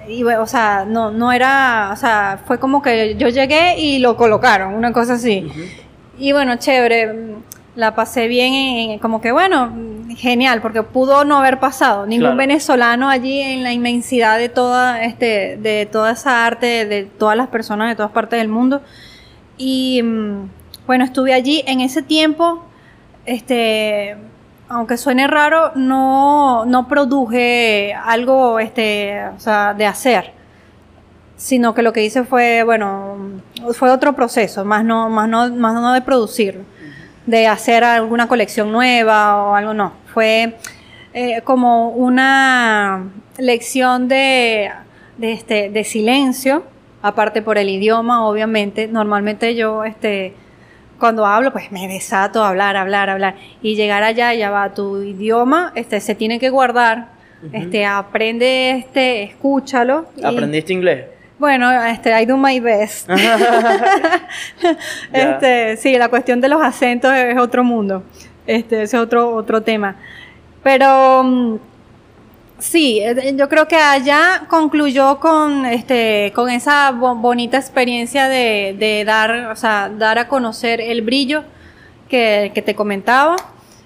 [0.07, 4.17] y o sea, no, no era, o sea, fue como que yo llegué y lo
[4.17, 5.49] colocaron, una cosa así.
[6.23, 7.35] Y bueno, chévere,
[7.75, 9.73] la pasé bien, como que bueno,
[10.15, 12.05] genial, porque pudo no haber pasado.
[12.05, 17.35] Ningún venezolano allí en la inmensidad de toda, este, de toda esa arte, de todas
[17.35, 18.81] las personas de todas partes del mundo.
[19.57, 20.49] Y mm,
[20.87, 22.63] bueno, estuve allí en ese tiempo,
[23.25, 24.15] este
[24.69, 30.31] aunque suene raro, no, no produje algo este, o sea, de hacer,
[31.37, 33.17] sino que lo que hice fue, bueno,
[33.73, 36.61] fue otro proceso, más no, más no, más no de producir,
[37.25, 39.93] de hacer alguna colección nueva o algo, no.
[40.13, 40.57] Fue
[41.13, 44.71] eh, como una lección de,
[45.17, 46.63] de, este, de silencio,
[47.01, 48.87] aparte por el idioma, obviamente.
[48.87, 50.33] Normalmente yo, este,
[50.99, 53.35] cuando hablo, pues me desato a hablar, hablar, hablar.
[53.61, 57.11] Y llegar allá, ya va, tu idioma, este, se tiene que guardar.
[57.51, 60.05] Este, aprende, este, escúchalo.
[60.23, 61.07] ¿Aprendiste inglés?
[61.43, 63.09] Bueno, este, I do my best.
[65.11, 68.01] este, sí, la cuestión de los acentos es otro mundo.
[68.47, 69.97] Este, ese es otro, otro tema.
[70.63, 71.55] Pero mm,
[72.59, 79.51] sí, eh, yo creo que allá concluyó con este, con esa bonita experiencia de, dar,
[79.51, 81.43] o sea, dar a conocer el brillo
[82.07, 83.35] que, que te comentaba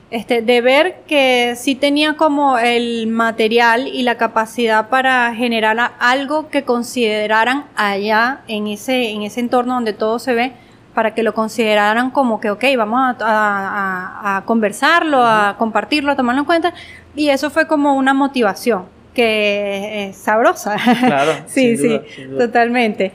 [0.10, 6.48] este, de ver que sí tenía como el material y la capacidad para generar algo
[6.50, 10.54] que consideraran allá en ese, en ese entorno donde todo se ve,
[10.94, 16.46] para que lo consideraran como que, ok, vamos a, conversarlo, a compartirlo, a tomarlo en
[16.46, 16.74] cuenta.
[17.14, 20.78] Y eso fue como una motivación que es sabrosa.
[21.06, 21.34] Claro.
[21.48, 22.00] sí, sí,
[22.38, 23.12] totalmente.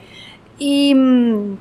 [0.59, 1.57] Y mm,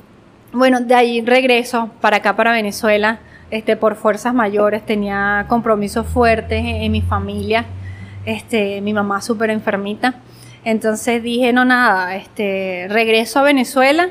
[0.53, 3.19] bueno, de ahí regreso para acá, para Venezuela
[3.53, 7.67] este, por fuerzas mayores, tenía compromisos fuertes en, mi familia,
[8.25, 10.15] este, mi mamá súper enfermita.
[10.65, 14.09] Entonces dije, no, nada, este, regreso a Venezuela,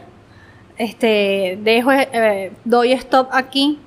[0.78, 3.80] este, dejo, eh, doy stop aquí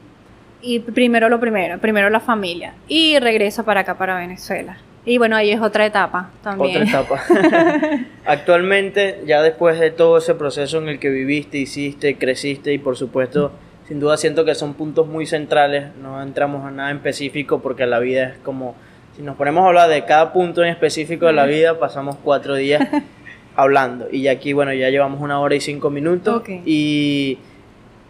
[0.61, 4.79] y primero lo primero, primero la familia y regreso para acá, para Venezuela.
[5.07, 6.83] Y bueno, ahí es otra etapa también.
[6.83, 7.23] Otra etapa.
[8.27, 12.97] Actualmente, ya después de todo ese proceso en el que viviste, hiciste, creciste y por
[12.97, 13.53] supuesto
[13.89, 17.87] sin duda siento que son puntos muy centrales, no entramos a nada en específico porque
[17.87, 18.74] la vida es como,
[19.14, 22.55] si nos ponemos a hablar de cada punto en específico de la vida, pasamos cuatro
[22.55, 22.87] días
[23.57, 24.09] hablando.
[24.11, 27.39] Y aquí, bueno, ya llevamos una hora y cinco minutos y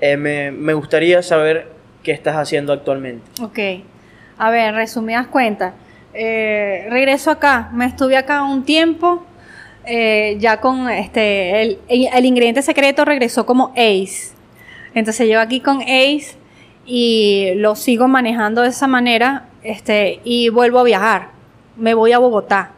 [0.01, 1.69] eh, me, gustaría saber
[2.05, 3.25] qué estás haciendo actualmente.
[3.43, 3.59] Ok,
[4.39, 5.75] a ver, resumidas cuentas.
[6.13, 9.25] Eh, regreso acá, me estuve acá un tiempo,
[9.85, 14.34] eh, ya con este, el, el ingrediente secreto regresó como ACE
[14.95, 16.37] entonces yo aquí con Ace
[16.87, 21.29] y lo sigo manejando de esa manera este, y vuelvo a viajar.
[21.77, 22.73] Me voy a Bogotá.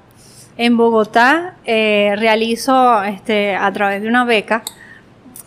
[0.56, 4.62] En Bogotá eh, realizo este, a través de una beca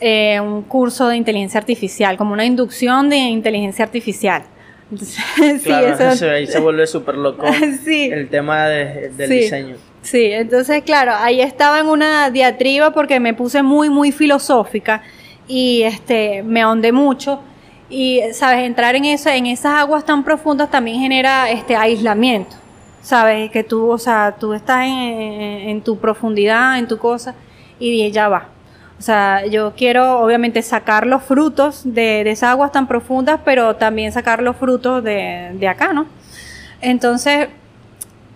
[0.02, 4.44] eh, un curso de inteligencia artificial, como una inducción de inteligencia artificial.
[4.98, 6.30] sí, eso...
[6.30, 7.46] ahí se vuelve súper loco
[7.88, 9.76] el tema del diseño.
[10.02, 15.04] Sí, entonces claro, ahí estaba en una diatriba porque me puse muy, muy filosófica
[15.50, 17.42] y este, me ahondé mucho.
[17.90, 18.66] Y, ¿sabes?
[18.66, 22.56] Entrar en, eso, en esas aguas tan profundas también genera este aislamiento.
[23.02, 23.50] ¿Sabes?
[23.50, 27.34] Que tú, o sea, tú estás en, tu profundidad, en tu cosa,
[27.80, 28.50] y ya va.
[29.00, 33.78] O sea, yo quiero obviamente sacar los frutos de, de esas aguas tan profundas, pero
[33.78, 36.06] también sacar los frutos de, de acá, ¿no?
[36.82, 37.48] Entonces,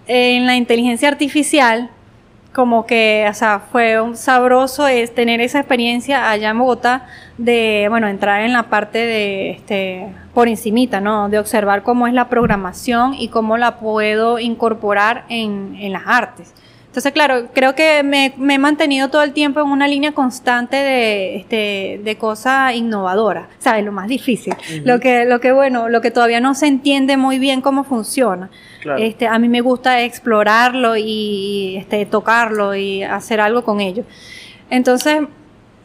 [0.07, 1.91] en la inteligencia artificial,
[2.53, 7.87] como que, o sea, fue un sabroso es tener esa experiencia allá en Bogotá de,
[7.89, 11.29] bueno, entrar en la parte de, este, por encimita, ¿no?
[11.29, 16.53] De observar cómo es la programación y cómo la puedo incorporar en, en las artes.
[16.93, 21.37] Entonces, claro, creo que me, he mantenido todo el tiempo en una línea constante de,
[21.37, 23.83] este, de cosa innovadora, ¿sabes?
[23.83, 24.53] Lo más difícil.
[24.85, 28.51] Lo que, lo que, bueno, lo que todavía no se entiende muy bien cómo funciona.
[28.99, 34.03] Este, a mí me gusta explorarlo y este, tocarlo y hacer algo con ello.
[34.69, 35.23] Entonces,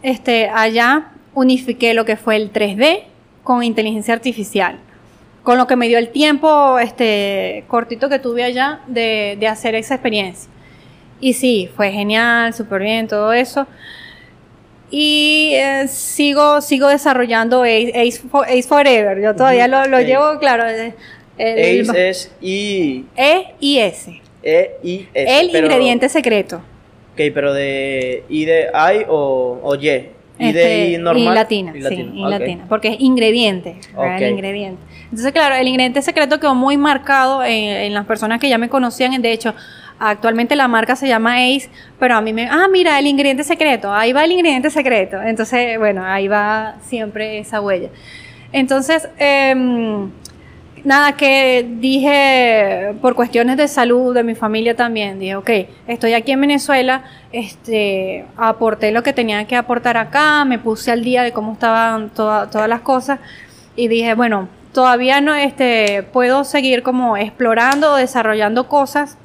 [0.02, 3.04] este, allá unifiqué lo que fue el 3D
[3.44, 4.76] con inteligencia artificial
[5.42, 9.74] con lo que me dio el tiempo este cortito que tuve allá de, de hacer
[9.74, 10.50] esa experiencia.
[11.20, 13.66] Y sí, fue genial, súper bien, todo eso.
[14.90, 18.22] Y eh, sigo, sigo desarrollando Ace,
[18.66, 19.20] Forever.
[19.20, 20.64] Yo todavía lo, lo llevo, claro.
[20.64, 20.94] Ace
[22.08, 23.04] es I.
[23.16, 24.20] E y S.
[24.42, 25.40] E I S.
[25.40, 26.62] El ingrediente secreto.
[27.12, 29.88] Ok, pero de I de I o, o Y.
[30.40, 31.22] I de I este, normal.
[31.22, 32.66] Y latina, sí, I latina.
[32.68, 34.80] Porque es ingrediente, el ingrediente.
[35.04, 38.68] Entonces, claro, el ingrediente secreto quedó muy marcado en, en las personas que ya me
[38.68, 39.20] conocían.
[39.20, 39.52] De hecho,
[40.00, 43.92] Actualmente la marca se llama Ace, pero a mí me, ah, mira, el ingrediente secreto,
[43.92, 45.20] ahí va el ingrediente secreto.
[45.20, 47.88] Entonces, bueno, ahí va siempre esa huella.
[48.52, 50.10] Entonces, em,
[50.84, 55.50] nada, que dije por cuestiones de salud de mi familia también, dije, ok,
[55.88, 57.02] estoy aquí en Venezuela,
[57.32, 62.10] este, aporté lo que tenía que aportar acá, me puse al día de cómo estaban
[62.10, 63.18] todas las cosas
[63.74, 69.18] y dije, bueno, todavía no, este, puedo seguir como explorando o desarrollando cosas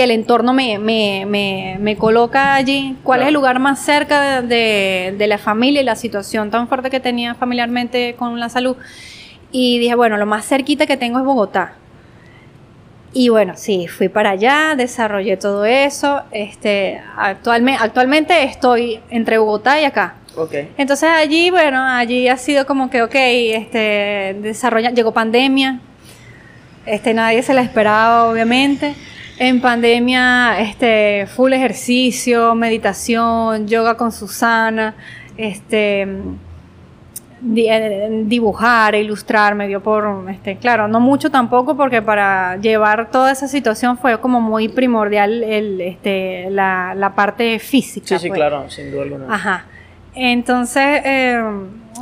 [0.00, 4.40] que el entorno me, me, me, me coloca allí, cuál es el lugar más cerca
[4.40, 8.78] de, de, la familia y la situación tan fuerte que tenía familiarmente con la salud.
[9.52, 11.74] Y dije, bueno, lo más cerquita que tengo es Bogotá.
[13.12, 16.22] Y bueno, sí, fui para allá, desarrollé todo eso.
[16.30, 20.14] Este, actualmente, actualmente estoy entre Bogotá y acá.
[20.34, 20.72] Okay.
[20.78, 25.80] Entonces allí, bueno, allí ha sido como que, ok, este, desarrolla, llegó pandemia,
[26.86, 28.94] este, nadie se la esperaba, obviamente.
[29.42, 34.94] En pandemia, este, full ejercicio, meditación, yoga con Susana,
[35.38, 36.06] este,
[37.56, 43.32] eh, dibujar, ilustrar, me dio por, este, claro, no mucho tampoco porque para llevar toda
[43.32, 48.08] esa situación fue como muy primordial el, este, la, la parte física.
[48.08, 48.36] Sí, sí, pues.
[48.36, 49.34] claro, sin duda alguna.
[49.34, 49.64] Ajá.
[50.14, 51.42] Entonces, eh,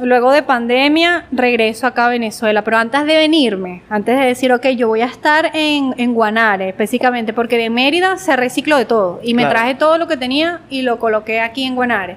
[0.02, 2.62] luego de pandemia, regreso acá a Venezuela.
[2.62, 6.68] Pero antes de venirme, antes de decir, ok, yo voy a estar en, en Guanare,
[6.68, 9.20] específicamente, porque de Mérida se recicló de todo.
[9.22, 12.16] Y me traje todo lo que tenía y lo coloqué aquí en Guanare.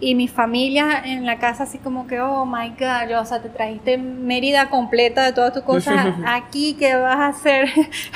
[0.00, 3.42] Y mi familia en la casa así como que, oh my God, yo, o sea,
[3.42, 7.68] te trajiste Mérida completa de todas tus cosas aquí, ¿qué vas a hacer?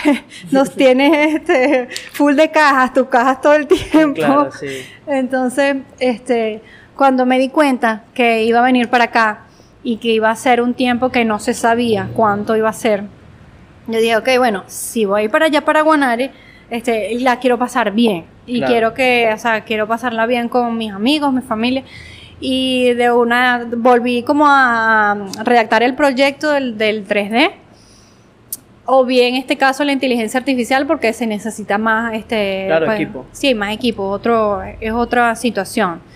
[0.52, 4.14] Nos tienes este, full de cajas, tus cajas todo el tiempo.
[4.14, 4.86] Claro, sí.
[5.08, 6.62] Entonces, este,
[7.02, 9.40] cuando me di cuenta que iba a venir para acá
[9.82, 13.02] y que iba a ser un tiempo que no se sabía cuánto iba a ser,
[13.88, 16.30] yo dije, ok, bueno, si voy para allá, para Guanare,
[16.70, 18.26] este, la quiero pasar bien.
[18.46, 21.82] Y quiero que, o sea, quiero pasarla bien con mis amigos, mi familia.
[22.38, 27.50] Y de una, volví como a redactar el proyecto del, del 3D.
[28.84, 33.00] O bien en este caso la inteligencia artificial porque se necesita más este claro, pues,
[33.00, 33.26] equipo.
[33.32, 36.11] Sí, más equipo, otro es otra situación.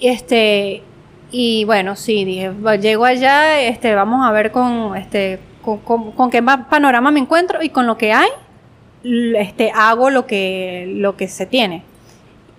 [0.00, 0.82] Este
[1.30, 6.30] y bueno, sí, dije, llego allá, este vamos a ver con este con, con, con
[6.30, 8.28] qué panorama me encuentro y con lo que hay
[9.36, 11.82] este, hago lo que, lo que se tiene.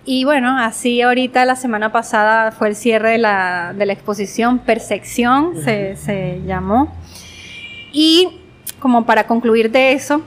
[0.04, 4.58] Y bueno, así ahorita la semana pasada fue el cierre de la, de la exposición
[4.58, 6.94] Percepción, se, se, llamó.
[7.92, 8.28] Y
[8.78, 10.22] como para concluir de eso,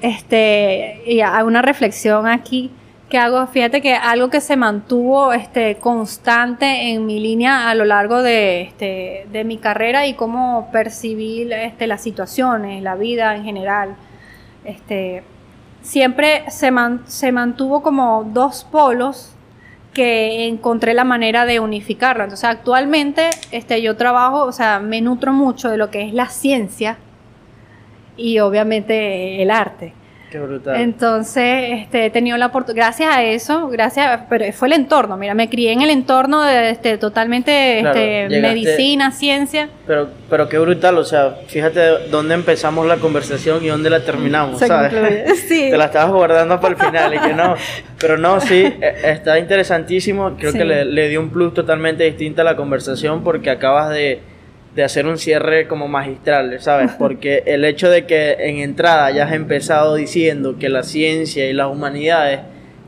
[0.00, 2.70] este, y hay una reflexión aquí
[3.10, 7.84] que hago, fíjate que algo que se mantuvo este, constante en mi línea a lo
[7.84, 13.44] largo de, este, de mi carrera y cómo percibí este, las situaciones, la vida en
[13.44, 13.96] general.
[14.64, 15.22] Este,
[15.82, 16.70] siempre se,
[17.06, 19.34] se mantuvo como dos polos
[19.92, 22.22] que encontré la manera de unificarlo.
[22.24, 26.28] Entonces, actualmente este, yo trabajo, o sea, me nutro mucho de lo que es la
[26.28, 26.96] ciencia
[28.16, 29.94] y obviamente el arte.
[30.30, 30.80] Qué brutal.
[30.80, 35.34] Entonces, este, he tenido la oportunidad, gracias a eso, gracias, pero fue el entorno, mira,
[35.34, 39.68] me crié en el entorno de este, totalmente este, medicina, ciencia.
[39.88, 44.60] Pero, pero qué brutal, o sea, fíjate dónde empezamos la conversación y dónde la terminamos,
[44.60, 44.92] ¿sabes?
[45.48, 45.68] Sí.
[45.68, 47.56] Te la estabas guardando para el final y que no,
[47.98, 52.42] pero no, sí, e, está interesantísimo, creo que le, le dio un plus totalmente distinto
[52.42, 54.20] a la conversación porque acabas de
[54.74, 56.92] de hacer un cierre como magistral, ¿sabes?
[56.98, 61.70] Porque el hecho de que en entrada hayas empezado diciendo que la ciencia y las
[61.70, 62.40] humanidades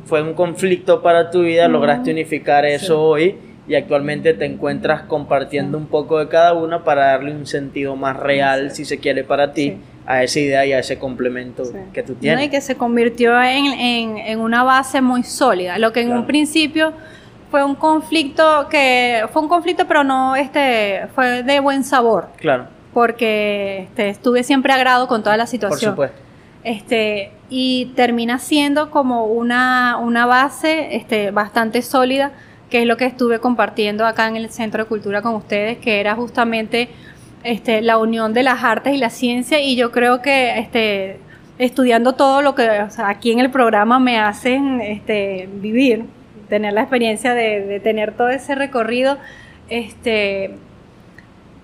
[0.05, 3.37] fue un conflicto para tu vida, lograste unificar eso hoy
[3.69, 8.17] y actualmente te encuentras compartiendo un poco de cada una para darle un sentido más
[8.17, 9.77] real, si se quiere, para ti.
[10.05, 12.47] a esa idea y a ese complemento que tú tienes.
[12.47, 15.79] y que se convirtió en, en, en, una base muy sólida.
[15.79, 16.93] Lo que en un principio
[17.53, 22.29] fue un conflicto que fue un conflicto pero no este fue de buen sabor.
[22.39, 22.67] Claro.
[22.95, 25.95] Porque este, estuve siempre agrado con toda la situación.
[25.95, 26.29] por supuesto.
[26.65, 32.33] Este y termina siendo como una, una base este bastante sólida
[32.71, 36.01] que es lo que estuve compartiendo acá en el Centro de Cultura con ustedes que
[36.01, 36.89] era justamente
[37.45, 39.61] este la unión de las artes y la ciencia.
[39.61, 41.21] Y yo creo que este
[41.59, 42.67] estudiando todo lo que
[42.97, 46.07] aquí en el programa me hacen este vivir
[46.53, 49.17] tener la experiencia de, tener todo ese recorrido,
[49.71, 50.51] este,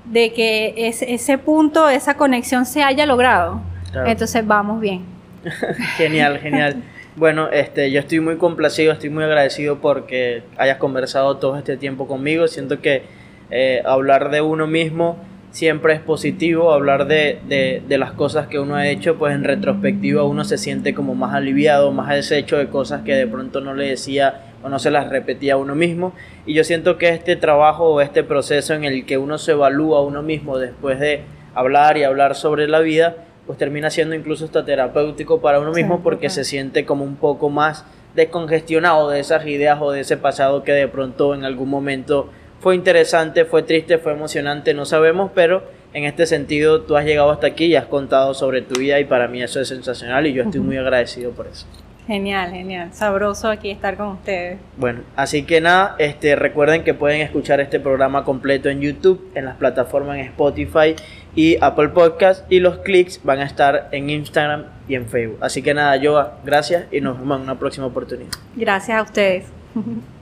[0.07, 3.61] de que ese punto, esa conexión se haya logrado.
[4.07, 5.03] Entonces vamos bien.
[5.99, 6.77] genial, genial.
[7.17, 12.09] Bueno, este, yo estoy muy complacido, estoy muy agradecido porque hayas conversado todo este tiempo
[12.09, 12.49] conmigo.
[12.49, 13.03] Siento que
[13.51, 15.19] eh, hablar de uno mismo
[15.51, 19.45] siempre es positivo, hablar de, de, de, las cosas que uno ha hecho, pues en
[19.45, 23.75] retrospectiva uno se siente como más aliviado, más deshecho de cosas que de pronto no
[23.75, 26.13] le decía o no se las repetía a uno mismo.
[26.47, 29.99] Y yo siento que este trabajo o este proceso en el que uno se evalúa
[29.99, 31.23] a uno mismo después de
[31.55, 33.17] hablar y hablar sobre la vida,
[33.47, 37.51] pues termina siendo incluso hasta terapéutico para uno mismo porque se siente como un poco
[37.51, 42.29] más descongestionado de esas ideas o de ese pasado que de pronto en algún momento
[42.61, 45.63] fue interesante, fue triste, fue emocionante, no sabemos, pero
[45.95, 49.05] en este sentido tú has llegado hasta aquí y has contado sobre tu vida y
[49.05, 51.67] para mí eso es sensacional y yo estoy muy agradecido por eso.
[52.09, 52.89] Genial, genial.
[52.95, 54.59] Sabroso aquí estar con ustedes.
[54.79, 59.45] Bueno, así que nada, este, recuerden que pueden escuchar este programa completo en YouTube, en
[59.45, 60.97] las plataformas en Spotify
[61.35, 65.37] y Apple Podcast y los clics van a estar en Instagram y en Facebook.
[65.43, 68.31] Así que nada, Joa, gracias y nos vemos en una próxima oportunidad.
[68.57, 69.45] Gracias a ustedes.